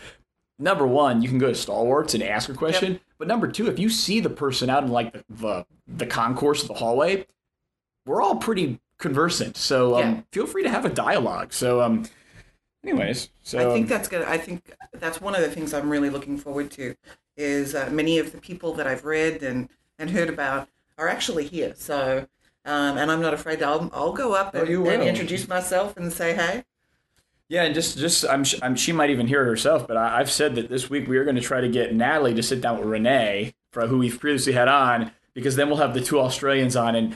number 0.61 0.87
one, 0.87 1.23
you 1.23 1.29
can 1.29 1.38
go 1.38 1.49
to 1.49 1.55
Stalwarts 1.55 2.14
and 2.14 2.23
ask 2.23 2.49
a 2.49 2.55
question. 2.55 3.00
But 3.19 3.26
number 3.29 3.49
two, 3.49 3.67
if 3.69 3.79
you 3.79 3.88
see 3.88 4.21
the 4.21 4.31
person 4.31 4.71
out 4.71 4.85
in 4.85 4.90
like 4.90 5.12
the 5.12 5.25
the, 5.29 5.67
the 5.88 6.07
concourse 6.07 6.62
of 6.62 6.69
the 6.69 6.75
hallway, 6.75 7.26
we're 8.07 8.23
all 8.23 8.37
pretty 8.37 8.79
conversant. 8.99 9.57
So 9.57 9.97
um, 9.97 10.00
Yeah. 10.00 10.21
feel 10.33 10.47
free 10.47 10.62
to 10.62 10.69
have 10.71 10.85
a 10.85 10.90
dialogue. 10.90 11.52
So 11.52 11.81
um, 11.83 12.05
anyways, 12.85 13.31
so 13.43 13.59
I 13.59 13.73
think 13.73 13.85
um, 13.85 13.88
that's 13.88 14.09
good. 14.09 14.23
I 14.23 14.38
think 14.38 14.75
that's 14.93 15.21
one 15.21 15.35
of 15.35 15.40
the 15.40 15.50
things 15.50 15.75
I'm 15.75 15.90
really 15.90 16.11
looking 16.11 16.37
forward 16.38 16.71
to. 16.73 16.95
Is 17.37 17.75
uh, 17.75 17.88
many 17.90 18.19
of 18.19 18.33
the 18.33 18.38
people 18.38 18.75
that 18.75 18.87
I've 18.87 19.05
read 19.05 19.43
and 19.43 19.69
and 19.99 20.11
heard 20.11 20.29
about 20.29 20.69
are 20.99 21.09
actually 21.09 21.47
here. 21.47 21.75
So. 21.76 22.26
Um, 22.67 22.99
and 22.99 23.11
I'm 23.11 23.23
not 23.23 23.33
afraid. 23.33 23.62
I'll, 23.62 23.88
I'll 23.90 24.12
go 24.12 24.35
up 24.35 24.55
and, 24.55 24.69
Oh, 24.69 24.85
and 24.87 25.02
introduce 25.02 25.49
myself 25.49 25.97
and 25.97 26.12
say 26.12 26.35
hey. 26.35 26.62
Yeah, 27.50 27.64
and 27.64 27.75
just 27.75 27.99
just 27.99 28.25
I'm, 28.25 28.45
I'm 28.62 28.76
she 28.76 28.92
might 28.92 29.11
even 29.11 29.26
hear 29.26 29.42
it 29.42 29.47
herself, 29.47 29.87
but 29.87 29.97
I, 29.99 30.21
I've 30.21 30.30
said 30.30 30.54
that 30.54 30.69
this 30.71 30.88
week 30.88 31.09
we 31.09 31.19
are 31.19 31.25
going 31.25 31.37
to 31.37 31.42
try 31.42 31.61
to 31.61 31.69
get 31.69 31.92
Natalie 31.95 32.33
to 32.35 32.42
sit 32.42 32.61
down 32.62 32.78
with 32.78 32.87
Renee, 32.87 33.52
for 33.73 33.87
who 33.88 33.99
we've 33.99 34.19
previously 34.19 34.52
had 34.52 34.69
on, 34.69 35.11
because 35.35 35.57
then 35.57 35.69
we'll 35.69 35.78
have 35.78 35.92
the 35.92 36.00
two 36.00 36.21
Australians 36.21 36.76
on, 36.76 36.95
and 36.95 37.14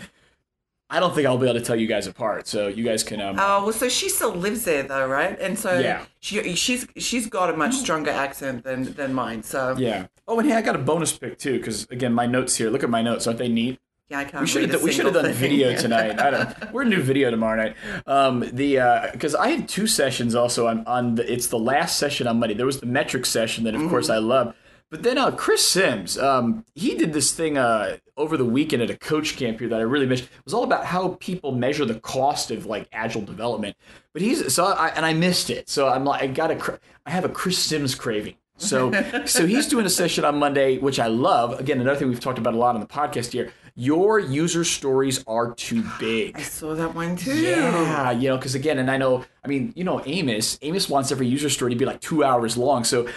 I 0.91 1.01
don't 1.01 1.15
think 1.15 1.27
I'll 1.27 1.39
be 1.39 1.47
able 1.49 1.59
to 1.59 1.65
tell 1.65 1.77
you 1.77 1.87
guys 1.87 2.07
apart. 2.09 2.47
So 2.49 2.67
you 2.69 2.85
guys 2.85 3.03
can 3.05 3.21
um, 3.21 3.37
Oh 3.39 3.65
well, 3.65 3.73
so 3.73 3.89
she 3.89 4.09
still 4.09 4.35
lives 4.35 4.65
there 4.65 4.83
though, 4.83 5.07
right? 5.07 5.39
And 5.41 5.59
so 5.59 5.79
Yeah. 5.79 6.05
she 6.21 6.55
she's 6.57 6.87
she's 6.97 7.29
got 7.29 7.49
a 7.49 7.57
much 7.57 7.75
stronger 7.75 8.11
accent 8.11 8.65
than 8.65 8.93
than 8.95 9.15
mine. 9.15 9.45
So 9.45 9.77
yeah. 9.79 10.09
Oh, 10.27 10.39
and 10.41 10.49
hey, 10.49 10.57
I 10.57 10.63
got 10.63 10.75
a 10.75 10.79
bonus 10.79 11.17
pick 11.17 11.39
too, 11.39 11.59
because 11.59 11.87
again, 11.91 12.13
my 12.13 12.27
notes 12.27 12.57
here. 12.57 12.71
Look 12.71 12.83
at 12.83 12.91
my 12.91 13.03
notes, 13.03 13.27
aren't 13.27 13.39
they 13.39 13.49
neat? 13.49 13.79
Yeah, 14.09 14.19
I 14.19 14.25
can't. 14.25 14.43
We 14.43 14.47
should 14.47 14.71
have 14.71 14.83
we 14.83 14.93
should 14.93 15.07
have 15.07 15.15
done 15.15 15.25
thing. 15.25 15.35
video 15.35 15.77
tonight. 15.77 16.21
I 16.21 16.31
don't. 16.31 16.73
We're 16.73 16.85
gonna 16.85 16.97
do 16.97 17.03
video 17.03 17.31
tomorrow 17.31 17.57
night. 17.57 17.77
Um, 18.07 18.41
the 18.53 19.11
because 19.13 19.35
I 19.35 19.49
had 19.49 19.69
two 19.69 19.87
sessions 19.87 20.35
also 20.35 20.67
on 20.67 20.87
on 20.87 21.15
the 21.15 21.33
it's 21.33 21.47
the 21.47 21.59
last 21.59 21.99
session 21.99 22.27
on 22.27 22.39
Monday. 22.39 22.55
There 22.55 22.67
was 22.67 22.81
the 22.81 22.87
metric 22.87 23.25
session 23.27 23.65
that 23.65 23.75
of 23.75 23.89
course 23.89 24.11
I 24.11 24.19
love, 24.19 24.55
but 24.91 25.03
then 25.03 25.19
uh, 25.19 25.31
Chris 25.31 25.67
Sims 25.67 26.19
um, 26.19 26.65
he 26.75 26.95
did 26.95 27.13
this 27.13 27.33
thing 27.33 27.57
uh, 27.57 27.97
over 28.17 28.37
the 28.37 28.45
weekend 28.45 28.83
at 28.83 28.91
a 28.91 28.97
coach 28.97 29.37
camp 29.37 29.59
here 29.59 29.69
that 29.69 29.81
I 29.81 29.83
really 29.83 30.07
missed. 30.07 30.25
It 30.25 30.45
was 30.45 30.55
all 30.55 30.65
about 30.65 30.85
how 30.85 31.17
people 31.21 31.53
measure 31.53 31.85
the 31.85 31.99
cost 32.01 32.51
of 32.51 32.67
like 32.67 32.89
agile 32.93 33.23
development. 33.23 33.77
But 34.13 34.23
he's 34.23 34.55
so 34.55 34.67
I 34.67 34.89
and 34.89 35.05
I 35.05 35.13
missed 35.13 35.51
it. 35.51 35.69
So 35.69 35.89
I'm 35.89 36.05
like 36.05 36.23
I 36.23 36.27
got 36.27 36.51
a 36.51 36.79
I 37.07 37.11
have 37.11 37.25
a 37.25 37.29
Chris 37.29 37.59
Sims 37.59 37.95
craving. 37.95 38.37
So 38.57 38.93
so 39.27 39.47
he's 39.47 39.67
doing 39.67 39.87
a 39.87 39.91
session 39.91 40.25
on 40.25 40.39
Monday, 40.39 40.79
which 40.79 41.01
I 41.01 41.09
love. 41.09 41.59
Again, 41.59 41.81
another 41.81 41.99
thing 41.99 42.09
we've 42.09 42.21
talked 42.21 42.39
about 42.39 42.55
a 42.55 42.59
lot 42.59 42.75
on 42.75 42.81
the 42.81 42.87
podcast 42.87 43.33
here. 43.33 43.53
Your 43.77 44.21
user 44.21 44.63
stories 44.63 45.25
are 45.27 45.53
too 45.55 45.83
big. 45.99 46.37
I 46.39 46.43
saw 46.43 46.75
that 46.77 46.95
one 46.95 47.17
too. 47.17 47.35
Yeah, 47.37 48.13
you 48.13 48.29
know, 48.29 48.37
because 48.37 48.55
again, 48.55 48.79
and 48.79 48.89
I 48.89 48.97
know, 48.99 49.25
I 49.45 49.49
mean, 49.49 49.73
you 49.75 49.83
know, 49.83 50.01
Amos, 50.07 50.59
Amos 50.63 50.89
wants 50.89 51.11
every 51.11 51.27
user 51.27 51.51
story 51.51 51.73
to 51.73 51.77
be 51.77 51.85
like 51.85 52.01
two 52.01 52.23
hours 52.23 52.57
long. 52.57 52.85
So 52.85 53.09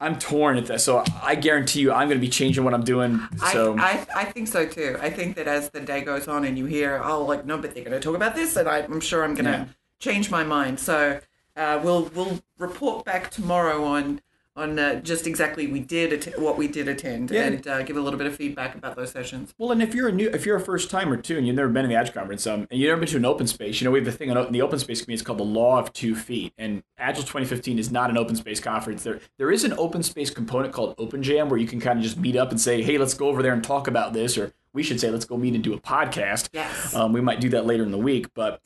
I'm 0.00 0.18
torn 0.20 0.56
at 0.56 0.66
that. 0.66 0.80
So 0.82 1.02
I 1.20 1.34
guarantee 1.34 1.80
you, 1.80 1.90
I'm 1.92 2.06
going 2.06 2.20
to 2.20 2.24
be 2.24 2.28
changing 2.28 2.62
what 2.62 2.74
I'm 2.74 2.84
doing. 2.84 3.20
So 3.50 3.76
I, 3.76 4.06
I, 4.14 4.20
I 4.20 4.24
think 4.26 4.46
so 4.46 4.66
too. 4.66 4.98
I 5.00 5.10
think 5.10 5.34
that 5.34 5.48
as 5.48 5.70
the 5.70 5.80
day 5.80 6.00
goes 6.00 6.28
on 6.28 6.44
and 6.44 6.56
you 6.56 6.66
hear, 6.66 7.00
oh, 7.02 7.24
like, 7.24 7.44
no, 7.44 7.58
but 7.58 7.74
they're 7.74 7.82
going 7.82 7.98
to 7.98 8.00
talk 8.00 8.14
about 8.14 8.36
this, 8.36 8.54
and 8.54 8.68
I, 8.68 8.78
I'm 8.80 9.00
sure 9.00 9.24
I'm 9.24 9.34
going 9.34 9.46
to 9.46 9.50
Yeah. 9.50 9.64
change 9.98 10.30
my 10.30 10.44
mind. 10.44 10.78
So 10.78 11.18
uh, 11.56 11.80
we'll 11.82 12.04
we'll 12.14 12.40
report 12.58 13.04
back 13.04 13.30
tomorrow 13.32 13.82
on 13.82 14.20
on 14.56 14.78
uh, 14.78 14.96
just 15.00 15.26
exactly 15.26 15.66
we 15.66 15.80
did 15.80 16.12
att- 16.12 16.38
what 16.40 16.56
we 16.56 16.66
did 16.68 16.88
attend 16.88 17.30
Yeah. 17.30 17.42
and 17.46 17.66
uh, 17.68 17.82
give 17.82 17.96
a 17.96 18.00
little 18.00 18.18
bit 18.18 18.26
of 18.26 18.34
feedback 18.34 18.74
about 18.74 18.96
those 18.96 19.10
sessions. 19.10 19.54
Well, 19.58 19.70
and 19.72 19.82
if 19.82 19.94
you're 19.94 20.08
a 20.08 20.12
new, 20.12 20.28
if 20.30 20.46
you're 20.46 20.56
a 20.56 20.60
first 20.60 20.90
timer 20.90 21.16
too, 21.16 21.36
and 21.36 21.46
you've 21.46 21.56
never 21.56 21.68
been 21.68 21.84
in 21.84 21.90
the 21.90 21.96
Agile 21.96 22.14
conference, 22.14 22.46
um, 22.46 22.66
and 22.70 22.80
you've 22.80 22.88
never 22.88 23.00
been 23.00 23.08
to 23.10 23.16
an 23.16 23.24
open 23.24 23.46
space, 23.46 23.80
you 23.80 23.84
know, 23.84 23.90
we 23.90 23.98
have 23.98 24.06
the 24.06 24.12
thing 24.12 24.30
in 24.30 24.52
the 24.52 24.62
open 24.62 24.78
space 24.78 25.02
community. 25.02 25.20
It's 25.20 25.22
called 25.26 25.38
the 25.38 25.44
Law 25.44 25.78
of 25.78 25.92
Two 25.92 26.14
Feet, 26.14 26.52
and 26.58 26.82
Agile 26.98 27.22
2015 27.22 27.78
is 27.78 27.90
not 27.92 28.10
an 28.10 28.16
open 28.16 28.36
space 28.36 28.60
conference. 28.60 29.02
There, 29.02 29.20
there 29.38 29.50
is 29.50 29.64
an 29.64 29.74
open 29.74 30.02
space 30.02 30.30
component 30.30 30.72
called 30.72 30.94
Open 30.98 31.22
Jam 31.22 31.48
where 31.48 31.58
you 31.58 31.66
can 31.66 31.80
kind 31.80 31.98
of 31.98 32.02
just 32.04 32.16
meet 32.18 32.36
up 32.36 32.50
and 32.50 32.60
say, 32.60 32.82
hey, 32.82 32.98
let's 32.98 33.14
go 33.14 33.28
over 33.28 33.42
there 33.42 33.52
and 33.52 33.62
talk 33.62 33.86
about 33.88 34.12
this, 34.14 34.38
or 34.38 34.52
we 34.72 34.82
should 34.82 35.00
say, 35.00 35.10
let's 35.10 35.24
go 35.24 35.36
meet 35.36 35.54
and 35.54 35.62
do 35.64 35.72
a 35.74 35.80
podcast. 35.80 36.48
Yes. 36.52 36.94
Um, 36.94 37.12
we 37.12 37.20
might 37.20 37.40
do 37.40 37.48
that 37.50 37.66
later 37.66 37.82
in 37.82 37.90
the 37.90 37.98
week, 37.98 38.26
but 38.34 38.60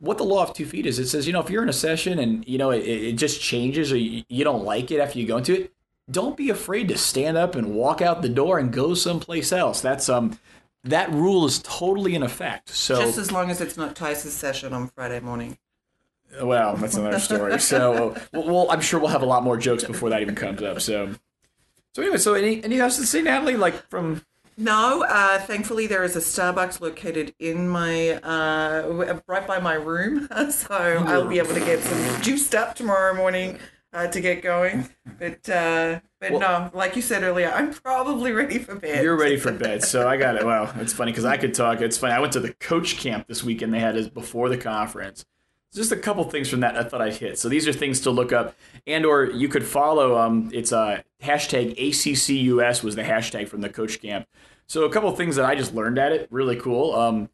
what 0.00 0.18
the 0.18 0.24
law 0.24 0.42
of 0.42 0.54
two 0.54 0.66
feet 0.66 0.86
is, 0.86 0.98
it 0.98 1.08
says, 1.08 1.26
you 1.26 1.32
know, 1.32 1.40
if 1.40 1.50
you're 1.50 1.62
in 1.62 1.68
a 1.68 1.72
session 1.72 2.18
and 2.18 2.46
you 2.46 2.58
know 2.58 2.70
it, 2.70 2.80
it 2.86 3.12
just 3.14 3.40
changes 3.40 3.92
or 3.92 3.96
you, 3.96 4.24
you 4.28 4.44
don't 4.44 4.64
like 4.64 4.90
it 4.90 5.00
after 5.00 5.18
you 5.18 5.26
go 5.26 5.38
into 5.38 5.62
it, 5.62 5.72
don't 6.10 6.36
be 6.36 6.50
afraid 6.50 6.88
to 6.88 6.98
stand 6.98 7.36
up 7.36 7.54
and 7.54 7.74
walk 7.74 8.00
out 8.00 8.22
the 8.22 8.28
door 8.28 8.58
and 8.58 8.72
go 8.72 8.94
someplace 8.94 9.52
else. 9.52 9.80
That's 9.80 10.08
um, 10.08 10.38
that 10.84 11.10
rule 11.12 11.44
is 11.44 11.60
totally 11.60 12.14
in 12.14 12.22
effect. 12.22 12.70
So 12.70 13.00
Just 13.00 13.18
as 13.18 13.32
long 13.32 13.50
as 13.50 13.60
it's 13.60 13.76
not 13.76 13.94
Tice's 13.94 14.32
session 14.32 14.72
on 14.72 14.88
Friday 14.88 15.20
morning. 15.20 15.58
well, 16.42 16.76
that's 16.76 16.96
another 16.96 17.18
story. 17.18 17.58
So 17.58 18.16
well, 18.32 18.46
well, 18.46 18.70
I'm 18.70 18.80
sure 18.80 19.00
we'll 19.00 19.10
have 19.10 19.22
a 19.22 19.26
lot 19.26 19.42
more 19.42 19.56
jokes 19.56 19.84
before 19.84 20.10
that 20.10 20.22
even 20.22 20.34
comes 20.34 20.62
up. 20.62 20.80
So 20.80 21.14
so 21.94 22.02
anyway, 22.02 22.18
so 22.18 22.34
any 22.34 22.62
any 22.62 22.80
else 22.80 22.96
to 22.96 23.06
say, 23.06 23.22
Natalie? 23.22 23.56
Like 23.56 23.88
from 23.90 24.22
No, 24.60 25.04
uh, 25.04 25.38
thankfully 25.38 25.86
there 25.86 26.02
is 26.02 26.16
a 26.16 26.18
Starbucks 26.18 26.80
located 26.80 27.32
in 27.38 27.68
my 27.68 28.14
uh, 28.14 29.18
right 29.28 29.46
by 29.46 29.60
my 29.60 29.74
room, 29.74 30.28
so 30.50 30.74
I'll 30.74 31.28
be 31.28 31.38
able 31.38 31.54
to 31.54 31.60
get 31.60 31.78
some 31.80 32.22
juiced 32.22 32.56
up 32.56 32.74
tomorrow 32.74 33.14
morning 33.14 33.60
uh, 33.92 34.08
to 34.08 34.20
get 34.20 34.42
going. 34.42 34.88
But 35.18 35.48
uh, 35.48 36.00
but 36.20 36.32
Well- 36.32 36.40
no, 36.40 36.70
like 36.74 36.96
you 36.96 37.02
said 37.02 37.22
earlier, 37.22 37.52
I'm 37.54 37.72
probably 37.72 38.32
ready 38.32 38.58
for 38.58 38.74
bed. 38.74 39.04
You're 39.04 39.16
ready 39.16 39.36
for 39.36 39.52
bed, 39.66 39.84
so 39.84 40.08
I 40.08 40.16
got 40.16 40.34
it. 40.34 40.44
Well, 40.44 40.72
it's 40.80 40.92
funny 40.92 41.12
because 41.12 41.24
I 41.24 41.36
could 41.36 41.54
talk. 41.54 41.80
It's 41.80 41.96
funny. 41.96 42.14
I 42.14 42.18
went 42.18 42.32
to 42.32 42.40
the 42.40 42.52
coach 42.54 42.96
camp 42.96 43.28
this 43.28 43.44
weekend. 43.44 43.72
They 43.72 43.78
had 43.78 43.96
it 43.96 44.12
before 44.12 44.48
the 44.48 44.58
conference. 44.58 45.24
Just 45.72 45.92
a 45.92 45.96
couple 45.96 46.24
things 46.24 46.48
from 46.48 46.60
that 46.60 46.76
I 46.76 46.82
thought 46.82 47.00
I'd 47.00 47.14
hit. 47.14 47.38
So 47.38 47.48
these 47.48 47.68
are 47.68 47.72
things 47.72 48.00
to 48.00 48.10
look 48.10 48.32
up, 48.32 48.56
and 48.88 49.06
or 49.06 49.26
you 49.26 49.48
could 49.48 49.64
follow. 49.64 50.18
Um, 50.18 50.50
it's 50.52 50.72
a 50.72 51.04
hashtag 51.22 51.74
ACCUS 51.78 52.82
was 52.82 52.94
the 52.96 53.02
hashtag 53.02 53.48
from 53.48 53.60
the 53.60 53.68
coach 53.68 54.00
camp. 54.00 54.26
So 54.66 54.84
a 54.84 54.90
couple 54.90 55.10
things 55.16 55.36
that 55.36 55.44
I 55.44 55.54
just 55.54 55.74
learned 55.74 55.98
at 55.98 56.12
it, 56.12 56.28
really 56.30 56.56
cool. 56.56 56.94
Um, 56.94 57.30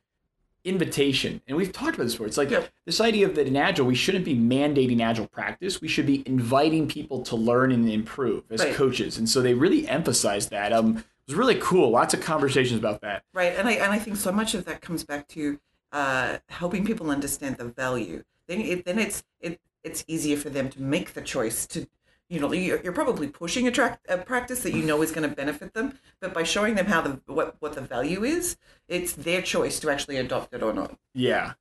invitation, 0.64 1.42
and 1.46 1.56
we've 1.58 1.72
talked 1.72 1.96
about 1.96 2.04
this 2.04 2.14
before. 2.14 2.26
It's 2.26 2.38
like 2.38 2.50
Yep. 2.50 2.70
this 2.86 2.98
idea 3.00 3.26
of 3.26 3.34
that 3.34 3.46
in 3.46 3.54
agile, 3.56 3.84
we 3.84 3.94
shouldn't 3.94 4.24
be 4.24 4.34
mandating 4.34 5.00
agile 5.02 5.26
practice. 5.26 5.82
We 5.82 5.88
should 5.88 6.06
be 6.06 6.22
inviting 6.26 6.88
people 6.88 7.22
to 7.24 7.36
learn 7.36 7.70
and 7.70 7.86
improve 7.90 8.44
as 8.50 8.60
Right. 8.64 8.74
coaches, 8.74 9.18
and 9.18 9.28
so 9.28 9.42
they 9.42 9.52
really 9.52 9.86
emphasized 9.86 10.50
that. 10.50 10.72
Um, 10.72 10.98
it 10.98 11.04
was 11.32 11.36
really 11.36 11.56
cool. 11.60 11.90
Lots 11.90 12.14
of 12.14 12.22
conversations 12.22 12.78
about 12.78 13.02
that. 13.02 13.24
Right, 13.34 13.52
and 13.58 13.68
I 13.68 13.72
and 13.72 13.92
I 13.92 13.98
think 13.98 14.16
so 14.16 14.32
much 14.32 14.54
of 14.54 14.64
that 14.64 14.80
comes 14.80 15.04
back 15.04 15.28
to 15.28 15.58
uh, 15.92 16.38
helping 16.48 16.84
people 16.86 17.10
understand 17.10 17.56
the 17.58 17.64
value. 17.66 18.24
Then 18.46 18.60
it 18.62 18.84
then 18.86 18.98
it's 18.98 19.22
it 19.40 19.60
it's 19.82 20.02
easier 20.08 20.36
for 20.38 20.48
them 20.48 20.70
to 20.70 20.80
make 20.80 21.12
the 21.12 21.20
choice 21.22 21.66
to. 21.68 21.86
You 22.28 22.40
know, 22.40 22.52
you're, 22.52 22.80
you're 22.82 22.92
probably 22.92 23.28
pushing 23.28 23.68
a, 23.68 23.70
track, 23.70 24.00
a 24.08 24.16
practice 24.18 24.62
that 24.62 24.72
you 24.72 24.82
know 24.82 25.02
is 25.02 25.12
going 25.12 25.28
to 25.28 25.34
benefit 25.34 25.74
them, 25.74 25.98
but 26.20 26.32
by 26.32 26.42
showing 26.42 26.74
them 26.74 26.86
how 26.86 27.02
the 27.02 27.20
what, 27.26 27.56
what 27.60 27.74
the 27.74 27.82
value 27.82 28.24
is, 28.24 28.56
it's 28.88 29.12
their 29.12 29.42
choice 29.42 29.78
to 29.80 29.90
actually 29.90 30.16
adopt 30.16 30.54
it 30.54 30.62
or 30.62 30.72
not. 30.72 30.98
Yeah. 31.12 31.52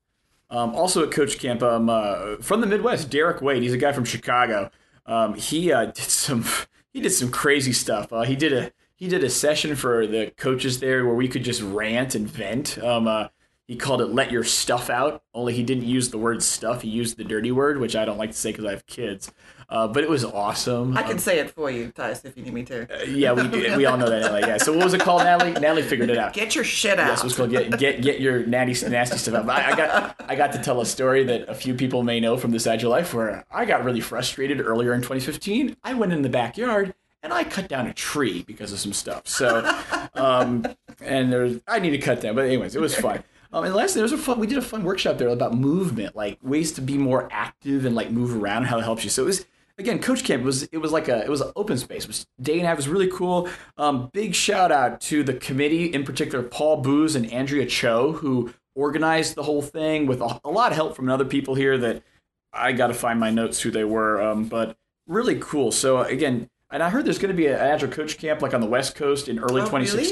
Um, 0.49 0.75
also 0.75 1.03
at 1.03 1.11
Coach 1.11 1.39
Camp, 1.39 1.63
um, 1.63 1.89
uh, 1.89 2.37
from 2.37 2.61
the 2.61 2.67
Midwest, 2.67 3.09
Derek 3.09 3.41
Wade. 3.41 3.63
He's 3.63 3.73
a 3.73 3.77
guy 3.77 3.91
from 3.91 4.05
Chicago. 4.05 4.69
Um, 5.05 5.33
he 5.33 5.71
uh, 5.71 5.85
did 5.85 5.97
some 5.97 6.45
he 6.93 7.01
did 7.01 7.11
some 7.11 7.31
crazy 7.31 7.73
stuff. 7.73 8.13
Uh, 8.13 8.21
he 8.21 8.35
did 8.35 8.53
a 8.53 8.71
he 8.95 9.07
did 9.09 9.23
a 9.23 9.29
session 9.29 9.75
for 9.75 10.07
the 10.07 10.31
coaches 10.37 10.79
there 10.79 11.05
where 11.05 11.15
we 11.15 11.27
could 11.27 11.43
just 11.43 11.61
rant 11.61 12.15
and 12.15 12.29
vent. 12.29 12.77
Um, 12.77 13.07
uh, 13.07 13.27
he 13.67 13.75
called 13.75 14.01
it 14.01 14.07
"Let 14.07 14.31
Your 14.31 14.43
Stuff 14.43 14.89
Out." 14.89 15.23
Only 15.33 15.53
he 15.53 15.63
didn't 15.63 15.85
use 15.85 16.09
the 16.09 16.17
word 16.17 16.43
"stuff." 16.43 16.81
He 16.81 16.89
used 16.89 17.17
the 17.17 17.23
dirty 17.23 17.51
word, 17.51 17.79
which 17.79 17.95
I 17.95 18.05
don't 18.05 18.17
like 18.17 18.31
to 18.31 18.37
say 18.37 18.51
because 18.51 18.65
I 18.65 18.71
have 18.71 18.85
kids. 18.85 19.31
Uh, 19.69 19.87
but 19.87 20.03
it 20.03 20.09
was 20.09 20.23
awesome. 20.25 20.95
I 20.97 21.03
can 21.03 21.17
say 21.17 21.39
it 21.39 21.49
for 21.49 21.71
you, 21.71 21.89
Tice, 21.91 22.25
if 22.25 22.37
you 22.37 22.43
need 22.43 22.53
me 22.53 22.63
to. 22.65 22.83
Uh, 22.83 23.05
yeah, 23.05 23.31
we 23.31 23.47
do- 23.47 23.75
we 23.77 23.85
all 23.85 23.97
know 23.97 24.07
that. 24.09 24.21
Natalie. 24.21 24.41
Yeah. 24.41 24.57
So 24.57 24.73
what 24.73 24.83
was 24.83 24.93
it 24.93 25.01
called, 25.01 25.23
Natalie? 25.23 25.53
Natalie 25.53 25.81
figured 25.81 26.09
it 26.09 26.17
out. 26.17 26.33
Get 26.33 26.53
your 26.53 26.63
shit 26.63 26.99
out. 26.99 27.07
Yes, 27.07 27.19
it 27.21 27.23
was 27.23 27.35
called 27.35 27.49
get 27.51 27.79
get 27.79 28.01
get 28.01 28.19
your 28.19 28.45
natty 28.45 28.73
nasty 28.89 29.17
stuff 29.17 29.33
out. 29.35 29.49
I, 29.49 29.71
I 29.71 29.75
got 29.75 30.15
I 30.27 30.35
got 30.35 30.51
to 30.53 30.59
tell 30.61 30.81
a 30.81 30.85
story 30.85 31.23
that 31.23 31.49
a 31.49 31.55
few 31.55 31.73
people 31.73 32.03
may 32.03 32.19
know 32.19 32.37
from 32.37 32.51
this 32.51 32.67
agile 32.67 32.91
life 32.91 33.13
where 33.13 33.45
I 33.49 33.65
got 33.65 33.83
really 33.83 34.01
frustrated 34.01 34.59
earlier 34.61 34.93
in 34.93 34.99
2015. 35.01 35.77
I 35.83 35.93
went 35.93 36.11
in 36.13 36.21
the 36.21 36.29
backyard 36.29 36.93
and 37.23 37.31
I 37.33 37.43
cut 37.45 37.67
down 37.69 37.87
a 37.87 37.93
tree 37.93 38.43
because 38.43 38.73
of 38.73 38.79
some 38.79 38.93
stuff. 38.93 39.27
So, 39.27 39.63
um, 40.13 40.67
and 41.01 41.31
there's 41.31 41.61
I 41.67 41.79
need 41.79 41.91
to 41.91 41.97
cut 41.97 42.21
down, 42.21 42.35
but 42.35 42.45
anyways, 42.45 42.75
it 42.75 42.81
was 42.81 42.93
fun. 42.95 43.23
Um, 43.53 43.65
and 43.65 43.73
lastly, 43.75 43.99
there 43.99 44.03
was 44.03 44.11
a 44.13 44.17
fun. 44.17 44.39
We 44.39 44.47
did 44.47 44.57
a 44.57 44.63
fun 44.63 44.83
workshop 44.83 45.19
there 45.19 45.29
about 45.29 45.53
movement, 45.53 46.15
like 46.15 46.39
ways 46.41 46.71
to 46.73 46.81
be 46.81 46.97
more 46.97 47.29
active 47.31 47.85
and 47.85 47.95
like 47.95 48.09
move 48.09 48.35
around, 48.41 48.65
how 48.65 48.79
it 48.79 48.83
helps 48.83 49.03
you. 49.03 49.11
So 49.11 49.21
it 49.21 49.27
was 49.27 49.45
again, 49.77 49.99
Coach 49.99 50.23
Camp 50.23 50.43
was 50.43 50.63
it 50.63 50.77
was 50.79 50.91
like 50.91 51.07
a 51.07 51.23
it 51.23 51.29
was 51.29 51.41
an 51.41 51.51
open 51.55 51.77
space. 51.77 52.03
It 52.03 52.07
was 52.07 52.25
day 52.41 52.53
and 52.53 52.63
a 52.63 52.65
half. 52.65 52.73
It 52.73 52.77
was 52.77 52.89
really 52.89 53.11
cool. 53.11 53.47
Um, 53.77 54.09
big 54.11 54.33
shout 54.33 54.71
out 54.71 54.99
to 55.01 55.23
the 55.23 55.35
committee, 55.35 55.85
in 55.85 56.03
particular 56.03 56.43
Paul 56.43 56.77
Boos 56.77 57.15
and 57.15 57.31
Andrea 57.31 57.67
Cho, 57.67 58.13
who 58.13 58.51
organized 58.75 59.35
the 59.35 59.43
whole 59.43 59.61
thing 59.61 60.07
with 60.07 60.19
a, 60.19 60.41
a 60.43 60.49
lot 60.49 60.71
of 60.71 60.75
help 60.75 60.95
from 60.95 61.07
other 61.09 61.25
people 61.25 61.53
here. 61.53 61.77
That 61.77 62.01
I 62.51 62.71
got 62.71 62.87
to 62.87 62.95
find 62.95 63.19
my 63.19 63.29
notes 63.29 63.61
who 63.61 63.69
they 63.69 63.83
were, 63.83 64.19
um, 64.19 64.45
but 64.45 64.75
really 65.07 65.37
cool. 65.39 65.71
So 65.71 66.01
again. 66.01 66.49
And 66.71 66.81
I 66.81 66.89
heard 66.89 67.05
there's 67.05 67.19
going 67.19 67.29
to 67.29 67.37
be 67.37 67.45
an 67.45 67.53
Agile 67.53 67.87
Coach 67.87 68.17
Camp 68.17 68.41
like 68.41 68.55
on 68.55 68.59
the 68.59 68.65
West 68.65 68.95
Coast 68.95 69.29
in 69.29 69.37
early 69.37 69.61
Oh, 69.61 69.65
really? 69.93 70.03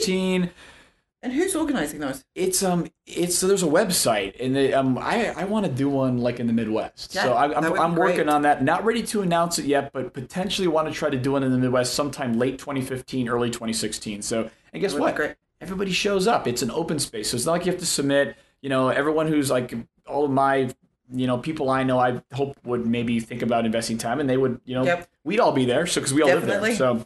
2016 1.21 1.29
and 1.29 1.33
who's 1.33 1.55
organizing 1.55 1.99
those? 1.99 2.23
it's 2.35 2.63
um 2.63 2.87
it's 3.05 3.37
so 3.37 3.48
there's 3.48 3.63
a 3.63 3.67
website 3.67 4.35
and 4.43 4.55
they, 4.55 4.74
um 4.74 4.98
I 4.98 5.27
I 5.37 5.46
want 5.46 5.65
to 5.65 5.72
do 5.72 5.89
one 5.89 6.17
like 6.19 6.39
in 6.39 6.48
the 6.48 6.53
Midwest. 6.53 7.13
Yeah, 7.15 7.24
so 7.24 7.33
I, 7.35 7.48
that 7.50 7.57
I'm 7.57 7.79
I'm 7.79 7.96
working 7.96 8.29
on 8.29 8.41
that. 8.43 8.63
Not 8.63 8.83
ready 8.85 9.03
to 9.03 9.22
announce 9.22 9.59
it 9.59 9.65
yet, 9.65 9.91
but 9.93 10.13
potentially 10.13 10.67
want 10.67 10.87
to 10.87 10.93
try 10.93 11.09
to 11.09 11.17
do 11.17 11.33
one 11.33 11.43
in 11.43 11.51
the 11.51 11.57
Midwest 11.57 11.93
sometime 11.93 12.37
late 12.39 12.57
2015, 12.59 13.29
early 13.29 13.50
2016. 13.50 14.22
So 14.22 14.50
and 14.74 14.81
guess 14.81 14.93
what? 14.93 15.15
great. 15.15 15.35
Everybody 15.59 15.91
shows 15.91 16.25
up. 16.27 16.48
It's 16.48 16.63
an 16.63 16.72
open 16.72 16.98
space, 16.98 17.29
so 17.29 17.35
it's 17.37 17.46
not 17.46 17.51
like 17.53 17.65
you 17.65 17.72
have 17.72 17.79
to 17.81 17.85
submit. 17.85 18.35
You 18.61 18.69
know, 18.69 18.89
everyone 18.89 19.27
who's 19.27 19.51
like 19.51 19.74
all 20.07 20.25
of 20.25 20.31
my 20.31 20.69
you 21.13 21.27
know 21.27 21.37
people 21.37 21.69
I 21.69 21.83
know 21.83 22.00
I 22.00 22.22
hope 22.33 22.57
would 22.63 22.87
maybe 22.87 23.19
think 23.19 23.41
about 23.43 23.65
investing 23.65 23.98
time, 24.00 24.19
and 24.19 24.29
they 24.29 24.37
would 24.37 24.59
you 24.65 24.74
know 24.75 24.83
Yep. 24.83 25.07
we'd 25.24 25.39
all 25.39 25.51
be 25.51 25.65
there. 25.65 25.85
So 25.85 26.01
because 26.01 26.13
we 26.13 26.24
all 26.24 26.29
live 26.29 26.46
there, 26.48 26.75
so 26.75 27.05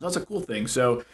that's 0.00 0.16
a 0.16 0.24
cool 0.26 0.40
thing. 0.40 0.66
So. 0.66 1.04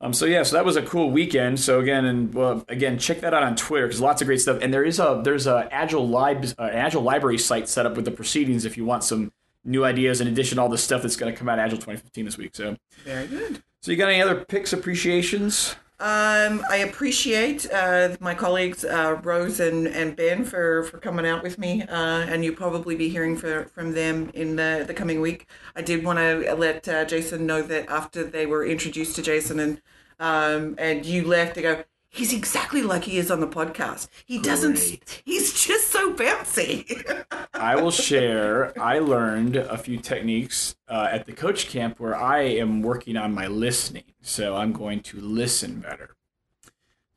Um, 0.00 0.12
so 0.12 0.26
yeah, 0.26 0.42
so 0.42 0.56
that 0.56 0.64
was 0.64 0.76
a 0.76 0.82
cool 0.82 1.10
weekend. 1.10 1.58
So 1.58 1.80
again, 1.80 2.04
and 2.04 2.34
well, 2.34 2.64
again, 2.68 2.98
check 2.98 3.20
that 3.20 3.32
out 3.32 3.42
on 3.42 3.56
Twitter 3.56 3.86
because 3.86 4.00
lots 4.00 4.20
of 4.20 4.26
great 4.26 4.40
stuff. 4.40 4.58
And 4.60 4.72
there 4.72 4.84
is 4.84 4.98
a 4.98 5.20
there's 5.24 5.46
a 5.46 5.68
agile 5.70 6.06
lib 6.06 6.44
uh, 6.58 6.62
agile 6.64 7.02
library 7.02 7.38
site 7.38 7.68
set 7.68 7.86
up 7.86 7.96
with 7.96 8.04
the 8.04 8.10
proceedings 8.10 8.64
if 8.64 8.76
you 8.76 8.84
want 8.84 9.04
some 9.04 9.32
new 9.64 9.84
ideas 9.84 10.20
in 10.20 10.28
addition 10.28 10.56
to 10.56 10.62
all 10.62 10.68
the 10.68 10.78
stuff 10.78 11.02
that's 11.02 11.16
going 11.16 11.32
to 11.32 11.36
come 11.36 11.48
out 11.48 11.58
Agile 11.58 11.78
2015 11.78 12.24
this 12.24 12.38
week. 12.38 12.54
So 12.54 12.76
Very 13.04 13.26
good. 13.26 13.62
so 13.80 13.90
you 13.90 13.96
got 13.96 14.08
any 14.10 14.22
other 14.22 14.44
picks 14.44 14.72
appreciations? 14.72 15.74
Um, 15.98 16.62
I 16.70 16.78
appreciate 16.88 17.66
uh, 17.72 18.16
my 18.20 18.34
colleagues 18.34 18.84
uh, 18.84 19.18
Rose 19.22 19.60
and, 19.60 19.86
and 19.88 20.14
Ben 20.14 20.44
for, 20.44 20.84
for 20.84 20.98
coming 20.98 21.26
out 21.26 21.42
with 21.42 21.58
me, 21.58 21.82
uh, 21.82 22.26
and 22.28 22.44
you'll 22.44 22.54
probably 22.54 22.96
be 22.96 23.08
hearing 23.08 23.34
for, 23.34 23.64
from 23.66 23.92
them 23.92 24.30
in 24.34 24.56
the, 24.56 24.84
the 24.86 24.92
coming 24.92 25.22
week. 25.22 25.46
I 25.74 25.80
did 25.80 26.04
want 26.04 26.18
to 26.18 26.54
let 26.54 26.86
uh, 26.86 27.06
Jason 27.06 27.46
know 27.46 27.62
that 27.62 27.88
after 27.88 28.24
they 28.24 28.44
were 28.44 28.66
introduced 28.66 29.16
to 29.16 29.22
Jason 29.22 29.58
and 29.58 29.80
um, 30.18 30.74
and 30.78 31.04
you 31.04 31.26
left, 31.26 31.54
they 31.54 31.62
go, 31.62 31.84
he's 32.08 32.32
exactly 32.32 32.82
like 32.82 33.04
he 33.04 33.18
is 33.18 33.30
on 33.30 33.40
the 33.40 33.46
podcast. 33.46 34.08
He 34.24 34.38
doesn't. 34.38 34.78
He's 35.24 35.52
just 35.66 35.85
so 35.96 36.12
bouncy. 36.12 37.24
I 37.54 37.76
will 37.76 37.90
share. 37.90 38.78
I 38.80 38.98
learned 38.98 39.56
a 39.56 39.78
few 39.78 39.96
techniques 39.98 40.76
uh, 40.88 41.08
at 41.10 41.24
the 41.24 41.32
coach 41.32 41.68
camp 41.68 41.98
where 41.98 42.14
I 42.14 42.40
am 42.40 42.82
working 42.82 43.16
on 43.16 43.32
my 43.32 43.46
listening. 43.46 44.04
So 44.20 44.56
I'm 44.56 44.72
going 44.72 45.00
to 45.00 45.20
listen 45.20 45.80
better. 45.80 46.16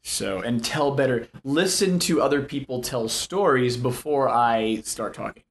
So 0.01 0.39
and 0.39 0.63
tell 0.63 0.91
better. 0.91 1.27
Listen 1.43 1.99
to 1.99 2.21
other 2.21 2.41
people 2.41 2.81
tell 2.81 3.09
stories 3.09 3.75
before 3.75 4.29
I 4.29 4.81
start 4.81 5.13
talking. 5.13 5.43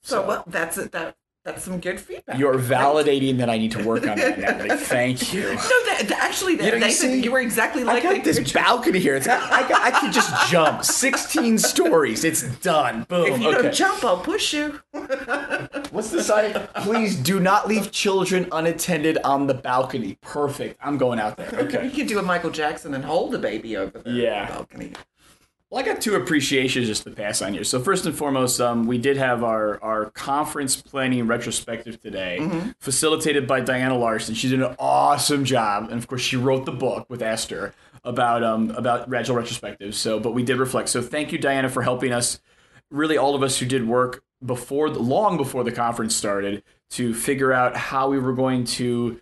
so 0.00 0.26
well, 0.26 0.44
that's 0.46 0.78
it. 0.78 0.92
That 0.92 1.16
that's 1.44 1.64
some 1.64 1.80
good 1.80 1.98
feedback. 1.98 2.38
You're 2.38 2.58
validating 2.58 3.38
that 3.38 3.48
I 3.48 3.56
need 3.56 3.72
to 3.72 3.82
work 3.82 4.06
on 4.06 4.18
that, 4.18 4.38
Natalie. 4.38 4.68
Thank 4.76 5.32
you. 5.32 5.42
No, 5.42 5.54
that, 5.56 6.04
that- 6.08 6.18
actually, 6.20 6.56
that, 6.56 6.64
You 6.66 6.70
know, 6.72 6.76
you 6.76 6.84
Nathan, 6.84 7.10
see, 7.10 7.22
you 7.22 7.32
were 7.32 7.40
exactly 7.40 7.82
I 7.82 7.86
like 7.86 8.02
got 8.02 8.14
that. 8.16 8.24
this 8.24 8.52
balcony 8.52 8.98
here. 8.98 9.16
It's 9.16 9.26
I, 9.26 9.66
got, 9.66 9.80
I 9.82 9.90
can 9.90 10.12
just 10.12 10.50
jump. 10.50 10.84
16 10.84 11.56
stories. 11.58 12.24
It's 12.24 12.42
done. 12.58 13.04
Boom. 13.04 13.26
If 13.32 13.40
you 13.40 13.48
okay. 13.54 13.62
don't 13.62 13.74
jump, 13.74 14.04
I'll 14.04 14.18
push 14.20 14.52
you. 14.52 14.80
What's 15.90 16.10
the 16.10 16.22
sign? 16.22 16.52
Please 16.82 17.16
do 17.16 17.40
not 17.40 17.66
leave 17.68 17.90
children 17.90 18.46
unattended 18.52 19.16
on 19.24 19.46
the 19.46 19.54
balcony. 19.54 20.18
Perfect. 20.20 20.78
I'm 20.82 20.98
going 20.98 21.18
out 21.18 21.38
there. 21.38 21.48
Okay. 21.54 21.84
You 21.86 21.90
can 21.90 22.06
do 22.06 22.18
a 22.18 22.22
Michael 22.22 22.50
Jackson 22.50 22.92
and 22.92 23.02
hold 23.04 23.34
a 23.34 23.38
baby 23.38 23.76
over 23.78 23.98
the 23.98 24.10
Yeah. 24.10 24.46
balcony. 24.48 24.92
Well, 25.70 25.80
I 25.80 25.86
got 25.86 26.00
two 26.00 26.16
appreciations 26.16 26.88
just 26.88 27.04
to 27.04 27.10
pass 27.10 27.40
on 27.42 27.54
here. 27.54 27.62
So 27.62 27.78
first 27.78 28.04
and 28.04 28.12
foremost, 28.12 28.60
um, 28.60 28.88
we 28.88 28.98
did 28.98 29.16
have 29.16 29.44
our 29.44 29.80
our 29.82 30.06
conference 30.10 30.74
planning 30.82 31.28
retrospective 31.28 32.00
today, 32.00 32.38
facilitated 32.80 33.46
by 33.46 33.60
Diana 33.60 33.96
Larsen. 33.96 34.34
She 34.34 34.48
did 34.48 34.60
an 34.60 34.74
awesome 34.80 35.44
job, 35.44 35.84
and 35.84 35.92
of 35.92 36.08
course, 36.08 36.22
she 36.22 36.36
wrote 36.36 36.64
the 36.64 36.72
book 36.72 37.08
with 37.08 37.22
Esther 37.22 37.72
about 38.02 38.42
um 38.42 38.70
about 38.72 39.14
Agile 39.14 39.36
retrospectives. 39.36 39.94
So, 39.94 40.18
but 40.18 40.32
we 40.32 40.42
did 40.42 40.56
reflect. 40.58 40.88
So 40.88 41.00
thank 41.00 41.30
you, 41.30 41.38
Diana, 41.38 41.68
for 41.68 41.82
helping 41.82 42.12
us. 42.12 42.40
Really, 42.90 43.16
all 43.16 43.36
of 43.36 43.44
us 43.44 43.60
who 43.60 43.66
did 43.66 43.86
work 43.86 44.24
before, 44.44 44.90
the, 44.90 44.98
long 44.98 45.36
before 45.36 45.62
the 45.62 45.70
conference 45.70 46.16
started, 46.16 46.64
to 46.90 47.14
figure 47.14 47.52
out 47.52 47.76
how 47.76 48.10
we 48.10 48.18
were 48.18 48.32
going 48.32 48.64
to 48.64 49.20